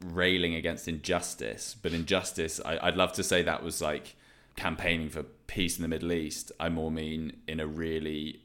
[0.05, 4.17] railing against injustice, but injustice, I, I'd love to say that was like
[4.57, 6.53] campaigning for peace in the Middle East.
[6.59, 8.41] I more mean in a really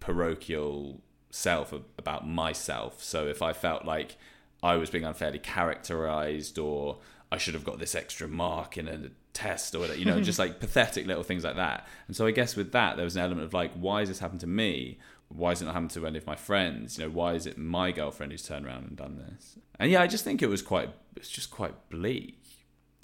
[0.00, 3.02] parochial self about myself.
[3.02, 4.16] So if I felt like
[4.62, 6.98] I was being unfairly characterized or
[7.30, 10.38] I should have got this extra mark in a test or whatever, you know, just
[10.38, 11.86] like pathetic little things like that.
[12.06, 14.18] And so I guess with that, there was an element of like, why has this
[14.18, 14.98] happened to me?
[15.34, 16.98] Why it not happened to any of my friends?
[16.98, 19.58] You know, why is it my girlfriend who's turned around and done this?
[19.78, 22.38] And yeah, I just think it was quite, it's just quite bleak.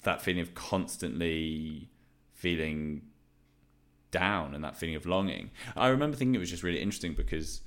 [0.03, 1.89] That feeling of constantly
[2.33, 3.01] feeling
[4.11, 5.51] down and that feeling of longing.
[5.75, 7.61] I remember thinking it was just really interesting because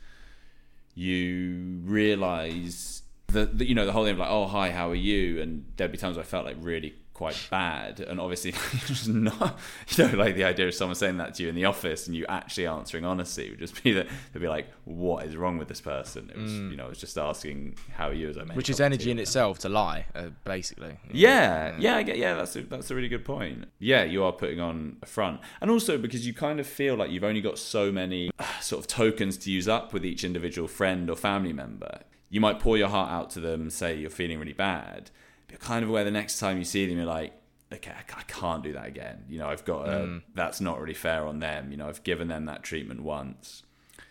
[0.94, 4.94] you realize that, that you know the whole thing of like oh hi how are
[4.94, 8.00] you and there'd be times I felt like really quite bad.
[8.00, 8.52] And obviously
[8.86, 9.58] just not
[9.88, 12.16] you know like the idea of someone saying that to you in the office and
[12.16, 15.68] you actually answering honestly would just be that they'd be like what is wrong with
[15.68, 16.30] this person?
[16.34, 16.70] It was mm.
[16.70, 19.18] you know it was just asking how are you as I which is energy in
[19.18, 20.98] itself to lie uh, basically.
[21.12, 23.66] Yeah yeah yeah, yeah that's a, that's a really good point.
[23.78, 25.40] Yeah you are putting on a front.
[25.60, 28.80] And also because you kind of feel like you've only got so many uh, sort
[28.80, 32.00] of tokens to use up with each individual friend or family member.
[32.30, 35.10] You might pour your heart out to them say you're feeling really bad
[35.52, 37.34] you're kind of aware the next time you see them, you're like,
[37.70, 39.24] okay, I can't do that again.
[39.28, 40.22] You know, I've got a, mm.
[40.34, 41.70] that's not really fair on them.
[41.70, 43.62] You know, I've given them that treatment once.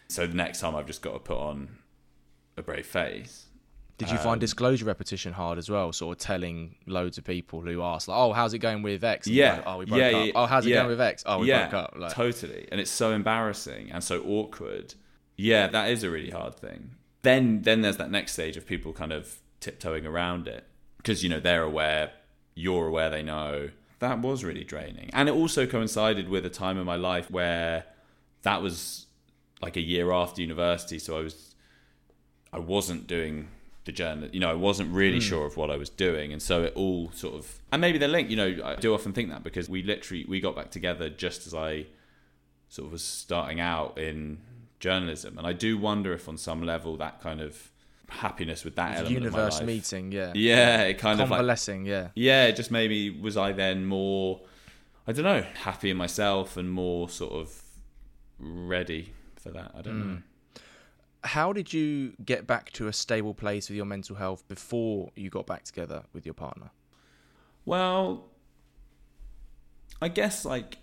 [0.08, 1.80] So the next time I've just got to put on
[2.58, 3.48] a brave face.
[3.98, 5.92] Did you um, find disclosure repetition hard as well?
[5.94, 9.28] Sort of telling loads of people who ask, like, "Oh, how's it going with X?"
[9.28, 9.58] And yeah.
[9.58, 10.26] Like, oh, we broke yeah, up.
[10.26, 10.76] Yeah, oh, how's it yeah.
[10.78, 11.24] going with X?
[11.26, 11.96] Oh, we yeah, broke up.
[11.98, 12.68] Like, totally.
[12.72, 14.96] And it's so embarrassing and so awkward.
[15.38, 16.92] Yeah, that is a really hard thing.
[17.22, 20.66] Then, then there's that next stage of people kind of tiptoeing around it
[21.02, 22.12] because you know they're aware,
[22.56, 23.70] you're aware, they know.
[24.00, 27.86] That was really draining, and it also coincided with a time in my life where
[28.44, 29.06] that was
[29.62, 31.56] like a year after university, so I was
[32.52, 33.50] I wasn't doing
[33.86, 34.30] the journal.
[34.32, 35.24] You know, I wasn't really mm.
[35.24, 38.08] sure of what I was doing, and so it all sort of and maybe they're
[38.10, 38.32] linked.
[38.32, 41.48] You know, I do often think that because we literally we got back together just
[41.48, 41.88] as I
[42.70, 44.40] sort of was starting out in
[44.80, 47.71] journalism, and I do wonder if on some level that kind of
[48.12, 49.76] happiness with that element universe of my life.
[49.76, 50.32] meeting yeah.
[50.36, 52.10] Yeah it kind of like yeah.
[52.14, 54.42] Yeah it just made me was i then more
[55.08, 57.64] i don't know happy in myself and more sort of
[58.38, 59.72] ready for that?
[59.76, 60.08] I don't mm.
[60.08, 60.22] know.
[61.24, 65.30] How did you get back to a stable place with your mental health before you
[65.30, 66.72] got back together with your partner?
[67.66, 68.26] Well
[70.02, 70.80] i guess like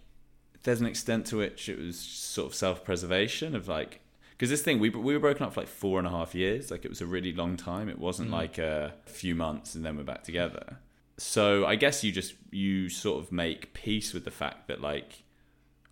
[0.63, 4.01] there's an extent to which it was sort of self-preservation of like
[4.39, 6.71] because this thing we we were broken up for like four and a half years.
[6.71, 7.89] Like it was a really long time.
[7.89, 8.35] It wasn't mm.
[8.35, 10.79] like a few months and then we're back together.
[11.17, 15.25] So I guess you just you sort of make peace with the fact that like,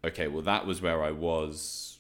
[0.05, 1.99] okay, well that was where I was,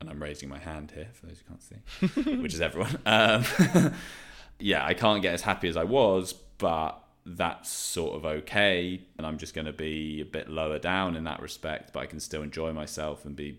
[0.00, 2.98] and I'm raising my hand here for those who can't see, which is everyone.
[3.06, 3.44] Um,
[4.58, 9.26] yeah, I can't get as happy as I was, but that's sort of okay and
[9.26, 12.20] i'm just going to be a bit lower down in that respect but i can
[12.20, 13.58] still enjoy myself and be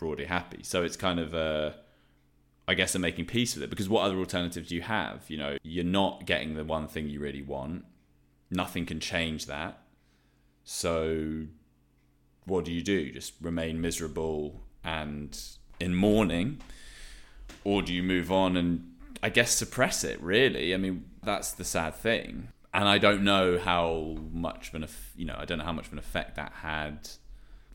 [0.00, 0.62] broadly happy.
[0.62, 1.76] So it's kind of a,
[2.66, 5.28] I guess, I'm making peace with it because what other alternatives do you have?
[5.28, 7.84] You know, you're not getting the one thing you really want.
[8.50, 9.78] Nothing can change that.
[10.64, 11.44] So
[12.46, 13.12] what do you do?
[13.12, 15.38] Just remain miserable and
[15.78, 16.62] in mourning,
[17.64, 20.20] or do you move on and I guess suppress it?
[20.22, 22.48] Really, I mean, that's the sad thing.
[22.72, 25.88] And I don't know how much of an, you know, I don't know how much
[25.88, 27.10] of an effect that had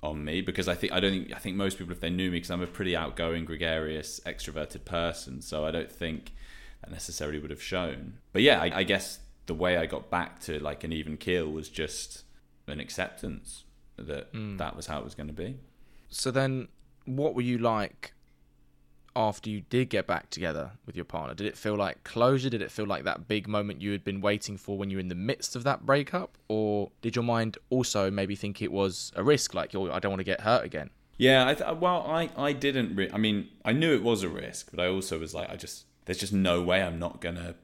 [0.05, 2.29] on me because I think I don't think I think most people if they knew
[2.31, 6.33] me because I'm a pretty outgoing, gregarious, extroverted person, so I don't think
[6.81, 8.19] that necessarily would have shown.
[8.31, 11.49] But yeah, I, I guess the way I got back to like an even keel
[11.49, 12.23] was just
[12.67, 13.63] an acceptance
[13.97, 14.57] that mm.
[14.57, 15.57] that was how it was going to be.
[16.09, 16.67] So then,
[17.05, 18.13] what were you like
[19.15, 21.33] after you did get back together with your partner?
[21.33, 22.49] Did it feel like closure?
[22.49, 25.01] Did it feel like that big moment you had been waiting for when you were
[25.01, 26.37] in the midst of that breakup?
[26.47, 30.11] Or did your mind also maybe think it was a risk, like, oh, I don't
[30.11, 30.89] want to get hurt again?
[31.17, 32.95] Yeah, I th- well, I, I didn't.
[32.95, 35.55] Re- I mean, I knew it was a risk, but I also was like, I
[35.55, 37.55] just, there's just no way I'm not going to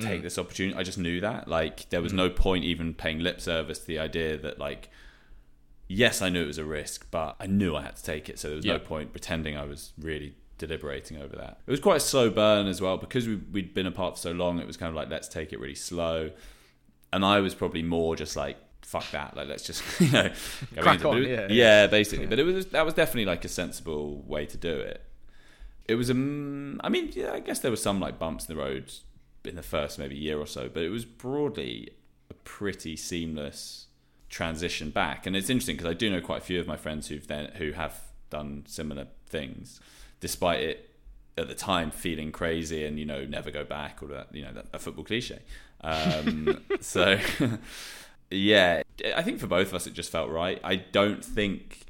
[0.00, 0.22] take mm.
[0.22, 0.76] this opportunity.
[0.78, 1.48] I just knew that.
[1.48, 2.16] Like, there was mm.
[2.16, 4.88] no point even paying lip service to the idea that, like,
[5.88, 8.38] yes, I knew it was a risk, but I knew I had to take it.
[8.38, 8.82] So there was yep.
[8.82, 11.58] no point pretending I was really deliberating over that.
[11.66, 14.32] It was quite a slow burn as well because we, we'd been apart for so
[14.32, 14.60] long.
[14.60, 16.30] It was kind of like let's take it really slow,
[17.12, 20.30] and I was probably more just like fuck that, like let's just you know
[20.78, 22.26] Crack on, yeah, yeah, basically.
[22.26, 22.30] Yeah.
[22.30, 25.02] But it was that was definitely like a sensible way to do it.
[25.88, 28.62] It was um, I mean, yeah, I guess there were some like bumps in the
[28.62, 28.92] road
[29.44, 31.90] in the first maybe year or so, but it was broadly
[32.30, 33.86] a pretty seamless
[34.28, 35.26] transition back.
[35.26, 37.50] And it's interesting because I do know quite a few of my friends who've then
[37.56, 38.00] who have
[38.30, 39.80] done similar things
[40.22, 40.88] despite it
[41.36, 44.52] at the time feeling crazy and you know never go back or that you know
[44.52, 45.40] that, a football cliche.
[45.82, 47.18] Um, so
[48.30, 48.82] yeah,
[49.14, 50.58] I think for both of us it just felt right.
[50.64, 51.84] I don't think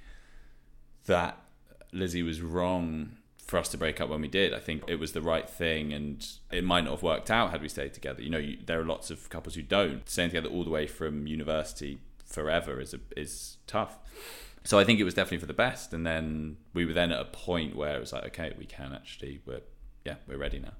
[1.06, 1.36] that
[1.92, 4.54] Lizzie was wrong for us to break up when we did.
[4.54, 7.60] I think it was the right thing, and it might not have worked out had
[7.60, 8.22] we stayed together.
[8.22, 10.86] You know, you, there are lots of couples who don't staying together all the way
[10.86, 13.98] from university forever is a, is tough.
[14.64, 15.92] So I think it was definitely for the best.
[15.92, 18.92] And then we were then at a point where it was like, okay, we can
[18.92, 19.62] actually, we're
[20.04, 20.72] yeah, we're ready now.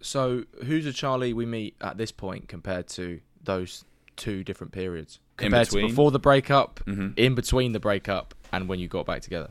[0.00, 3.84] So who's a Charlie we meet at this point compared to those
[4.16, 5.18] two different periods?
[5.36, 7.08] Compared to before the breakup, mm-hmm.
[7.16, 9.50] in between the breakup, and when you got back together.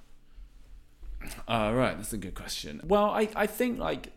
[1.48, 2.82] Uh, right, that's a good question.
[2.84, 4.14] Well, I, I think like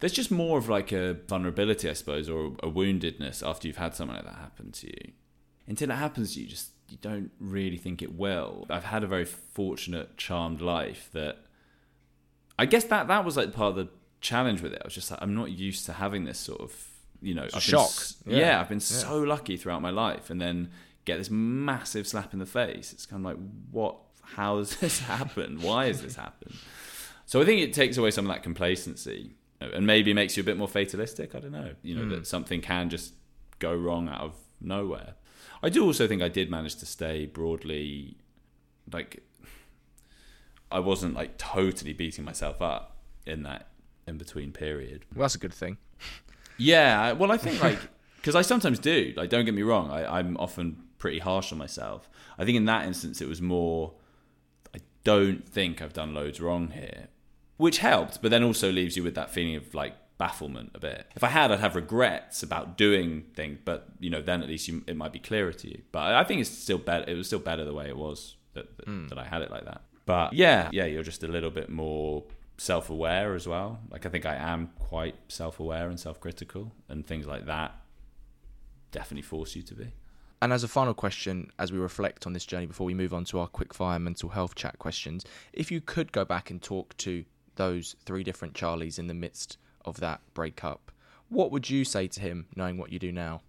[0.00, 3.94] there's just more of like a vulnerability, I suppose, or a woundedness after you've had
[3.94, 5.12] something like that happen to you.
[5.66, 8.66] Until it happens to you, just you don't really think it will.
[8.68, 11.38] I've had a very fortunate, charmed life that
[12.58, 13.88] I guess that that was like part of the
[14.20, 14.82] challenge with it.
[14.82, 16.88] I was just like, I'm not used to having this sort of,
[17.22, 17.90] you know, I've shock.
[18.24, 18.40] Been, yeah.
[18.40, 18.60] yeah.
[18.60, 18.84] I've been yeah.
[18.84, 20.70] so lucky throughout my life, and then
[21.04, 22.92] get this massive slap in the face.
[22.92, 23.96] It's kind of like, what?
[24.22, 25.62] How has this happened?
[25.62, 26.54] Why has this happened?
[27.26, 30.46] So I think it takes away some of that complacency, and maybe makes you a
[30.46, 31.34] bit more fatalistic.
[31.34, 31.72] I don't know.
[31.82, 32.10] You know mm.
[32.18, 33.14] that something can just
[33.58, 35.14] go wrong out of nowhere.
[35.62, 38.16] I do also think I did manage to stay broadly,
[38.92, 39.22] like,
[40.72, 42.96] I wasn't like totally beating myself up
[43.26, 43.68] in that
[44.06, 45.04] in between period.
[45.14, 45.78] Well, that's a good thing.
[46.56, 47.78] Yeah, well, I think like
[48.16, 49.12] because I sometimes do.
[49.16, 52.08] Like, don't get me wrong, I, I'm often pretty harsh on myself.
[52.38, 53.94] I think in that instance, it was more.
[54.74, 57.08] I don't think I've done loads wrong here,
[57.56, 61.06] which helped, but then also leaves you with that feeling of like bafflement a bit.
[61.16, 64.68] If I had, I'd have regrets about doing things, but you know, then at least
[64.68, 65.82] you, it might be clearer to you.
[65.90, 67.10] But I think it's still better.
[67.10, 69.08] It was still better the way it was that that, mm.
[69.08, 69.82] that I had it like that.
[70.04, 72.24] But yeah, yeah, you're just a little bit more
[72.58, 73.80] self aware as well.
[73.90, 77.74] Like I think I am quite self aware and self critical, and things like that
[78.92, 79.92] definitely force you to be.
[80.42, 83.24] And as a final question, as we reflect on this journey before we move on
[83.26, 87.24] to our quickfire mental health chat questions, if you could go back and talk to
[87.56, 90.90] those three different Charlies in the midst of that breakup,
[91.28, 93.42] what would you say to him knowing what you do now?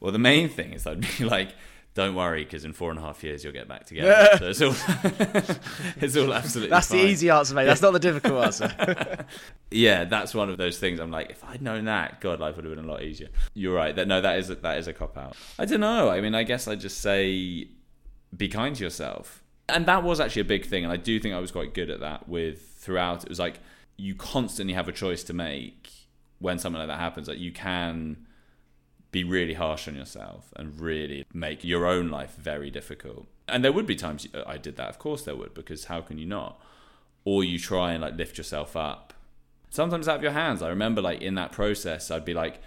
[0.00, 1.54] Well, the main thing is I'd be like,
[1.94, 4.36] don't worry, because in four and a half years you'll get back together.
[4.38, 4.74] so it's all,
[6.00, 6.68] it's all absolutely.
[6.70, 6.98] That's fine.
[6.98, 7.64] the easy answer, mate.
[7.64, 9.24] That's not the difficult answer.
[9.70, 11.00] yeah, that's one of those things.
[11.00, 13.28] I'm like, if I'd known that, God, life would have been a lot easier.
[13.54, 13.96] You're right.
[13.96, 15.36] That no, that is a, that is a cop out.
[15.58, 16.10] I don't know.
[16.10, 17.68] I mean, I guess I'd just say,
[18.36, 20.84] be kind to yourself, and that was actually a big thing.
[20.84, 22.28] And I do think I was quite good at that.
[22.28, 23.58] With throughout, it was like
[23.96, 25.90] you constantly have a choice to make
[26.38, 27.28] when something like that happens.
[27.28, 28.26] Like you can
[29.10, 33.26] be really harsh on yourself and really make your own life very difficult.
[33.48, 34.88] And there would be times I did that.
[34.88, 36.60] Of course there would, because how can you not?
[37.24, 39.14] Or you try and like lift yourself up.
[39.70, 40.62] Sometimes out of your hands.
[40.62, 42.60] I remember like in that process, I'd be like,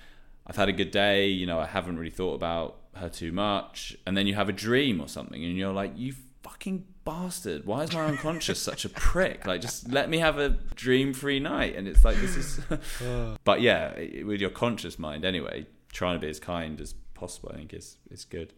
[0.47, 1.27] I've had a good day.
[1.27, 3.95] You know, I haven't really thought about her too much.
[4.05, 6.13] And then you have a dream or something, and you're like, you
[6.59, 7.65] fucking bastard.
[7.65, 9.47] Why is my unconscious such a prick?
[9.47, 11.77] Like, just let me have a dream free night.
[11.77, 12.59] And it's like, this is.
[13.45, 13.93] but yeah,
[14.25, 17.97] with your conscious mind anyway, trying to be as kind as possible, I think is
[18.11, 18.51] is good.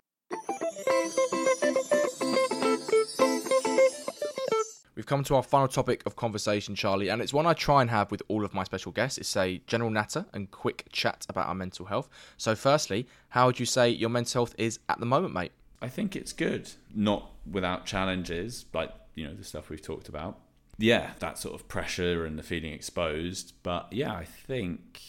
[4.96, 7.90] We've come to our final topic of conversation, Charlie, and it's one I try and
[7.92, 9.20] have with all of my special guests.
[9.20, 12.10] It's a general natter and quick chat about our mental health.
[12.38, 15.52] So, firstly, how would you say your mental health is at the moment, mate?
[15.82, 16.70] I think it's good.
[16.94, 20.40] Not without challenges, like, you know, the stuff we've talked about.
[20.78, 23.54] Yeah, that sort of pressure and the feeling exposed.
[23.64, 25.02] But yeah, I think,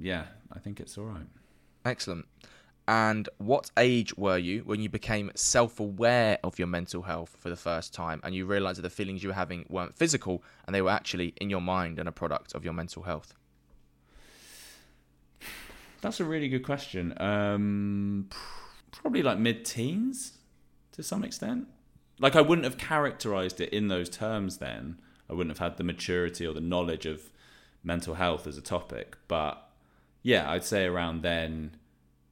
[0.00, 1.26] yeah, I think it's all right.
[1.84, 2.26] Excellent.
[2.88, 7.50] And what age were you when you became self aware of your mental health for
[7.50, 10.74] the first time and you realised that the feelings you were having weren't physical and
[10.74, 13.34] they were actually in your mind and a product of your mental health?
[16.00, 17.12] That's a really good question.
[17.20, 18.30] Um,
[18.90, 20.37] probably like mid teens
[20.98, 21.68] to some extent.
[22.18, 24.98] Like, I wouldn't have characterized it in those terms then.
[25.30, 27.30] I wouldn't have had the maturity or the knowledge of
[27.84, 29.16] mental health as a topic.
[29.28, 29.64] But
[30.24, 31.76] yeah, I'd say around then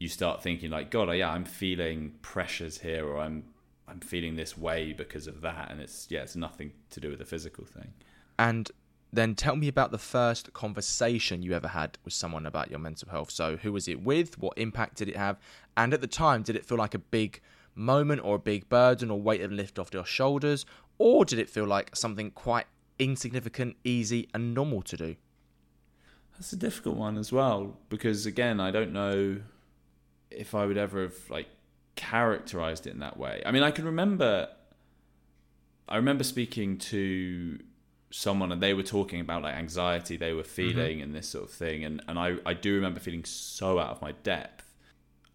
[0.00, 3.44] you start thinking like, God, yeah, I'm feeling pressures here, or I'm
[3.86, 7.20] I'm feeling this way because of that, and it's yeah, it's nothing to do with
[7.20, 7.92] the physical thing.
[8.36, 8.68] And
[9.12, 13.08] then tell me about the first conversation you ever had with someone about your mental
[13.08, 13.30] health.
[13.30, 14.40] So, who was it with?
[14.40, 15.38] What impact did it have?
[15.76, 17.40] And at the time, did it feel like a big
[17.76, 20.66] moment or a big burden or weight of lift off your shoulders?
[20.98, 22.66] Or did it feel like something quite
[22.98, 25.16] insignificant, easy, and normal to do?
[26.32, 29.38] That's a difficult one as well because again, I don't know
[30.30, 31.48] if I would ever have like
[31.94, 33.42] characterized it in that way.
[33.46, 34.48] I mean, I can remember
[35.88, 37.58] I remember speaking to
[38.10, 40.50] someone and they were talking about like anxiety they were mm-hmm.
[40.50, 41.04] feeling mm-hmm.
[41.04, 44.02] and this sort of thing and and I I do remember feeling so out of
[44.02, 44.64] my depth.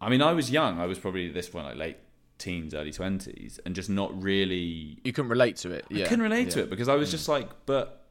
[0.00, 0.80] I mean, I was young.
[0.80, 1.96] I was probably at this point like late
[2.42, 5.86] teens, early 20s and just not really You can relate to it.
[5.88, 6.04] Yeah.
[6.04, 6.54] I couldn't relate yeah.
[6.54, 7.12] to it because I was mm.
[7.12, 8.04] just like, but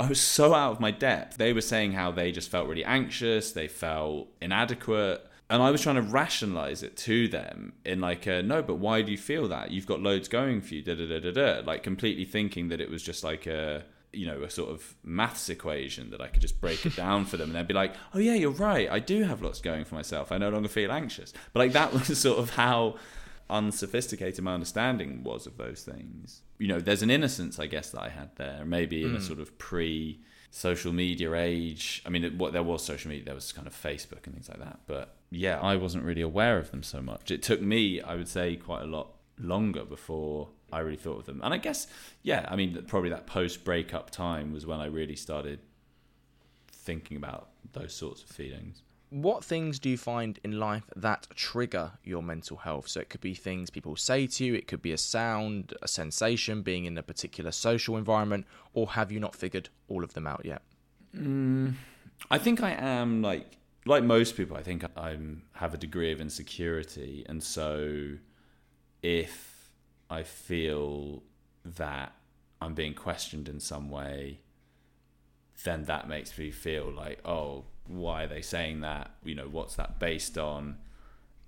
[0.00, 1.36] I was so out of my depth.
[1.36, 5.26] They were saying how they just felt really anxious, they felt inadequate.
[5.50, 9.02] And I was trying to rationalize it to them in like a no, but why
[9.02, 9.70] do you feel that?
[9.70, 11.66] You've got loads going for you, da da da da da.
[11.66, 15.48] Like completely thinking that it was just like a you know a sort of maths
[15.48, 18.18] equation that I could just break it down for them, and they'd be like, "Oh
[18.18, 18.90] yeah, you're right.
[18.90, 20.32] I do have lots going for myself.
[20.32, 22.96] I no longer feel anxious." But like that was sort of how
[23.52, 26.40] unsophisticated my understanding was of those things.
[26.58, 29.18] You know, there's an innocence, I guess, that I had there, maybe in mm.
[29.18, 32.02] a sort of pre social media age.
[32.06, 34.48] I mean, it, what there was social media, there was kind of Facebook and things
[34.48, 34.80] like that.
[34.86, 37.30] But yeah, I wasn't really aware of them so much.
[37.30, 41.26] It took me, I would say, quite a lot longer before I really thought of
[41.26, 41.40] them.
[41.44, 41.86] And I guess,
[42.22, 45.60] yeah, I mean, probably that post breakup time was when I really started
[46.70, 48.82] thinking about those sorts of feelings
[49.12, 52.88] what things do you find in life that trigger your mental health?
[52.88, 55.88] So it could be things people say to you, it could be a sound, a
[55.88, 60.26] sensation, being in a particular social environment, or have you not figured all of them
[60.26, 60.62] out yet?
[61.14, 61.74] Mm,
[62.30, 64.56] I think I am like like most people.
[64.56, 65.18] I think I
[65.52, 68.16] have a degree of insecurity, and so
[69.02, 69.70] if
[70.08, 71.22] I feel
[71.64, 72.14] that
[72.62, 74.40] I'm being questioned in some way,
[75.64, 79.10] then that makes me feel like, oh, why are they saying that?
[79.24, 80.76] You know, what's that based on?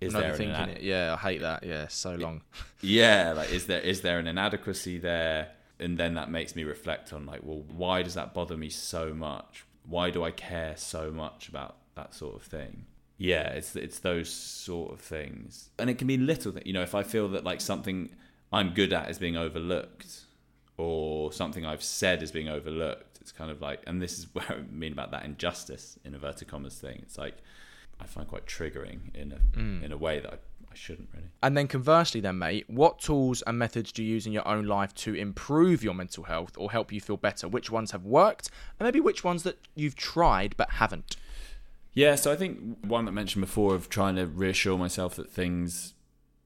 [0.01, 0.82] Is there thinking an, it?
[0.82, 1.64] Yeah, I hate that.
[1.64, 2.43] Yeah, so long.
[2.80, 5.51] yeah, like is there is there an inadequacy there?
[5.80, 9.12] And then that makes me reflect on like, well, why does that bother me so
[9.12, 9.64] much?
[9.87, 12.87] Why do I care so much about that sort of thing?
[13.16, 16.82] Yeah, it's it's those sort of things, and it can be little that you know.
[16.82, 18.11] If I feel that like something
[18.53, 20.22] I'm good at is being overlooked,
[20.76, 24.44] or something I've said is being overlooked, it's kind of like, and this is where
[24.50, 27.00] I mean about that injustice in inverted commas thing.
[27.02, 27.38] It's like
[27.98, 29.82] I find quite triggering in a mm.
[29.82, 30.36] in a way that I,
[30.70, 31.28] I shouldn't really.
[31.42, 34.66] And then conversely, then mate, what tools and methods do you use in your own
[34.66, 37.48] life to improve your mental health or help you feel better?
[37.48, 41.16] Which ones have worked, and maybe which ones that you've tried but haven't?
[41.94, 45.30] Yeah, so I think one that I mentioned before of trying to reassure myself that
[45.30, 45.94] things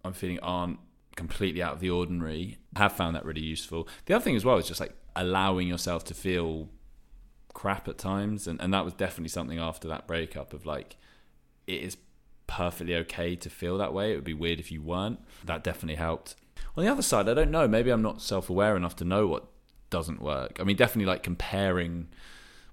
[0.04, 0.78] I'm feeling aren't
[1.16, 2.58] completely out of the ordinary.
[2.76, 3.88] I have found that really useful.
[4.04, 6.68] The other thing as well is just like allowing yourself to feel
[7.52, 8.46] crap at times.
[8.46, 10.96] And, and that was definitely something after that breakup of like
[11.66, 11.98] it is
[12.46, 14.12] perfectly okay to feel that way.
[14.12, 15.20] It would be weird if you weren't.
[15.44, 16.36] That definitely helped.
[16.76, 17.66] On the other side i don't know.
[17.66, 19.48] Maybe i'm not self-aware enough to know what
[19.90, 20.58] doesn't work.
[20.60, 22.08] I mean definitely like comparing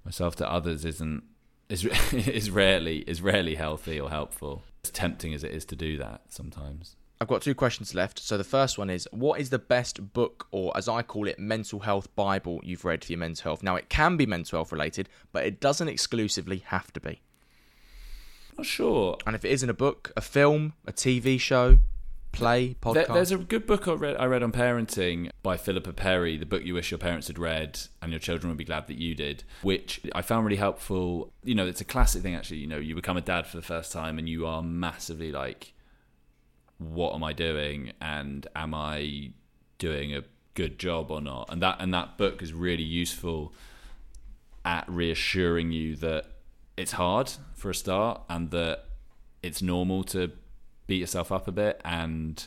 [0.06, 1.24] myself to others isn't
[1.68, 1.84] is
[2.14, 4.64] is rarely is rarely healthy or helpful.
[4.84, 8.20] As tempting as it is to do that sometimes I've got two questions left.
[8.20, 11.40] So the first one is what is the best book or as I call it
[11.40, 13.64] mental health bible you've read for your mental health?
[13.64, 17.22] Now it can be mental health related, but it doesn't exclusively have to be.
[18.58, 19.18] Not sure.
[19.26, 21.80] And if it isn't a book, a film, a TV show,
[22.32, 22.94] play, podcast.
[22.94, 26.46] There, there's a good book I read, I read on parenting by Philippa Perry, the
[26.46, 29.16] book you wish your parents had read and your children would be glad that you
[29.16, 31.32] did, which I found really helpful.
[31.44, 33.64] You know, it's a classic thing actually, you know, you become a dad for the
[33.64, 35.74] first time and you are massively like
[36.78, 37.94] what am I doing?
[38.02, 39.32] And am I
[39.78, 40.24] doing a
[40.54, 41.50] good job or not?
[41.52, 43.54] And that and that book is really useful
[44.64, 46.26] at reassuring you that
[46.76, 48.86] it's hard for a start and that
[49.44, 50.32] it's normal to
[50.88, 51.80] beat yourself up a bit.
[51.86, 52.46] And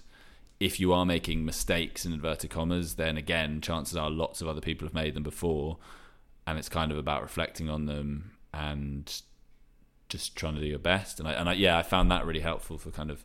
[0.61, 4.61] if you are making mistakes in inverted commas then again chances are lots of other
[4.61, 5.79] people have made them before.
[6.47, 9.23] And it's kind of about reflecting on them and
[10.09, 11.21] just trying to do your best.
[11.21, 13.25] And I, and I, yeah I found that really helpful for kind of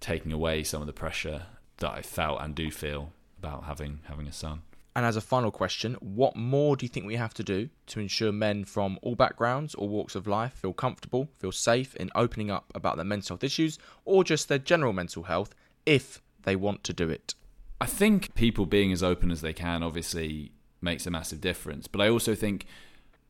[0.00, 1.46] taking away some of the pressure
[1.78, 4.62] that I felt and do feel about having having a son.
[4.94, 8.00] And as a final question, what more do you think we have to do to
[8.00, 12.50] ensure men from all backgrounds or walks of life feel comfortable, feel safe in opening
[12.50, 16.82] up about their mental health issues or just their general mental health if they want
[16.84, 17.34] to do it?
[17.78, 21.86] I think people being as open as they can obviously makes a massive difference.
[21.86, 22.64] But I also think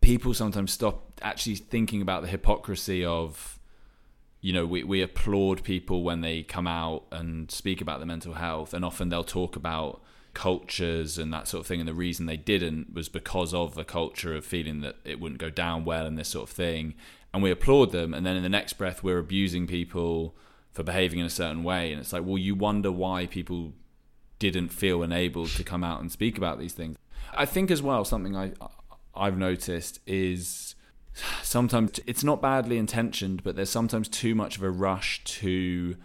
[0.00, 3.55] people sometimes stop actually thinking about the hypocrisy of
[4.46, 8.34] you know, we, we applaud people when they come out and speak about their mental
[8.34, 10.00] health, and often they'll talk about
[10.34, 11.80] cultures and that sort of thing.
[11.80, 15.40] And the reason they didn't was because of the culture of feeling that it wouldn't
[15.40, 16.94] go down well and this sort of thing.
[17.34, 20.36] And we applaud them, and then in the next breath, we're abusing people
[20.70, 21.90] for behaving in a certain way.
[21.90, 23.72] And it's like, well, you wonder why people
[24.38, 26.96] didn't feel enabled to come out and speak about these things.
[27.34, 28.52] I think as well, something I
[29.12, 30.75] I've noticed is
[31.42, 35.96] sometimes it's not badly intentioned, but there's sometimes too much of a rush to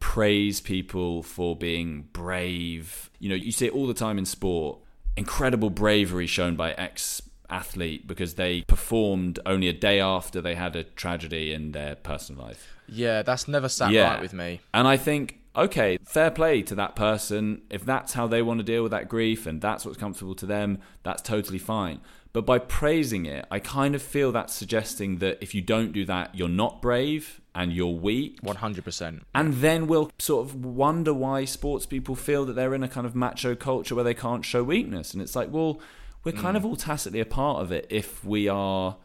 [0.00, 3.10] praise people for being brave.
[3.18, 4.78] You know, you see it all the time in sport.
[5.16, 10.76] Incredible bravery shown by ex athlete because they performed only a day after they had
[10.76, 12.76] a tragedy in their personal life.
[12.86, 14.12] Yeah, that's never sat yeah.
[14.12, 14.60] right with me.
[14.72, 17.62] And I think okay, fair play to that person.
[17.68, 20.46] If that's how they want to deal with that grief and that's what's comfortable to
[20.46, 22.00] them, that's totally fine.
[22.32, 26.04] But by praising it, I kind of feel that's suggesting that if you don't do
[26.04, 28.40] that, you're not brave and you're weak.
[28.42, 29.22] 100%.
[29.34, 33.06] And then we'll sort of wonder why sports people feel that they're in a kind
[33.06, 35.12] of macho culture where they can't show weakness.
[35.12, 35.80] And it's like, well,
[36.22, 36.58] we're kind mm.
[36.58, 38.96] of all tacitly a part of it if we are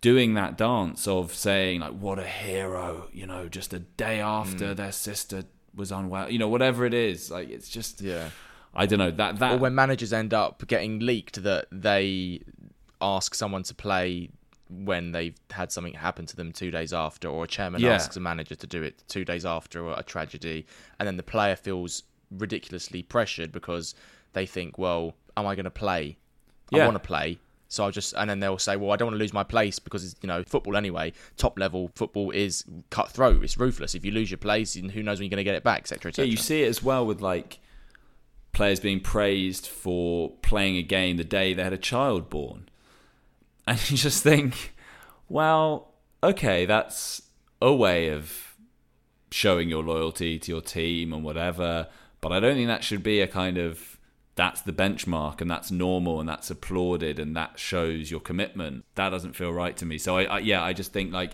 [0.00, 4.72] doing that dance of saying, like, what a hero, you know, just a day after
[4.72, 4.76] mm.
[4.76, 5.44] their sister
[5.74, 7.30] was unwell, you know, whatever it is.
[7.30, 8.00] Like, it's just.
[8.00, 8.28] Yeah
[8.74, 9.54] I don't know that that.
[9.54, 12.40] Or when managers end up getting leaked that they
[13.00, 14.30] ask someone to play
[14.70, 17.94] when they've had something happen to them two days after, or a chairman yeah.
[17.94, 20.66] asks a manager to do it two days after a tragedy,
[20.98, 23.94] and then the player feels ridiculously pressured because
[24.32, 26.16] they think, well, am I going to play?
[26.70, 26.82] Yeah.
[26.82, 27.38] I want to play.
[27.68, 29.78] So I'll just, and then they'll say, well, I don't want to lose my place
[29.78, 33.42] because it's, you know, football anyway, top level football is cutthroat.
[33.42, 33.94] It's ruthless.
[33.94, 36.12] If you lose your place, who knows when you're going to get it back, etc.
[36.12, 37.60] Et yeah, you see it as well with like
[38.52, 42.68] players being praised for playing a game the day they had a child born.
[43.66, 44.74] And you just think,
[45.28, 47.22] well, okay, that's
[47.60, 48.56] a way of
[49.30, 51.88] showing your loyalty to your team and whatever.
[52.20, 53.98] But I don't think that should be a kind of
[54.34, 58.84] that's the benchmark and that's normal and that's applauded and that shows your commitment.
[58.94, 59.98] That doesn't feel right to me.
[59.98, 61.32] So I, I yeah, I just think like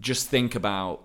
[0.00, 1.04] just think about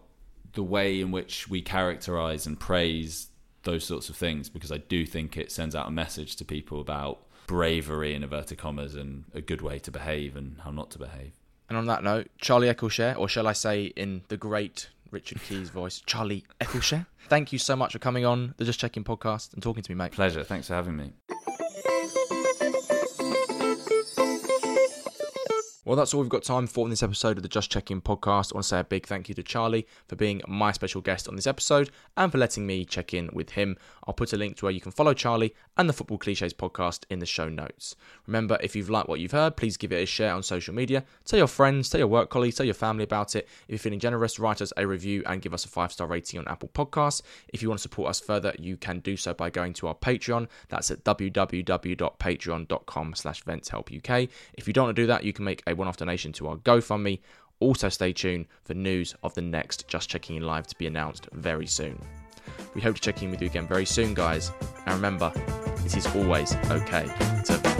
[0.53, 3.27] the way in which we characterize and praise
[3.64, 6.80] those sorts of things because I do think it sends out a message to people
[6.80, 10.99] about bravery in inverted commas and a good way to behave and how not to
[10.99, 11.34] behave.
[11.70, 15.70] And on that note, Charlie Eccleshare, or shall I say in the great Richard Keys
[15.70, 19.64] voice, Charlie Eccleshare, thank you so much for coming on the Just Checking podcast and
[19.64, 20.11] talking to me, mate.
[20.11, 20.43] Pleasure.
[20.43, 21.14] Thanks for having me.
[25.86, 28.53] Well, that's all we've got time for in this episode of the Just Checking podcast.
[28.53, 31.27] I want to say a big thank you to Charlie for being my special guest
[31.27, 33.75] on this episode and for letting me check in with him.
[34.07, 37.03] I'll put a link to where you can follow Charlie and the Football Cliches podcast
[37.09, 37.97] in the show notes.
[38.27, 41.03] Remember, if you've liked what you've heard, please give it a share on social media.
[41.25, 43.49] Tell your friends, tell your work colleagues, tell your family about it.
[43.63, 46.39] If you're feeling generous, write us a review and give us a five star rating
[46.39, 47.23] on Apple Podcasts.
[47.49, 49.95] If you want to support us further, you can do so by going to our
[49.95, 50.47] Patreon.
[50.69, 54.29] That's at www.patreon.com slash ventshelpuk.
[54.53, 56.57] If you don't want to do that, you can make one off donation to our
[56.57, 57.19] GoFundMe.
[57.59, 61.28] Also, stay tuned for news of the next Just Checking In Live to be announced
[61.34, 61.99] very soon.
[62.76, 64.51] We hope to check in with you again very soon, guys.
[64.86, 65.32] And remember,
[65.86, 67.05] it is always okay
[67.45, 67.72] to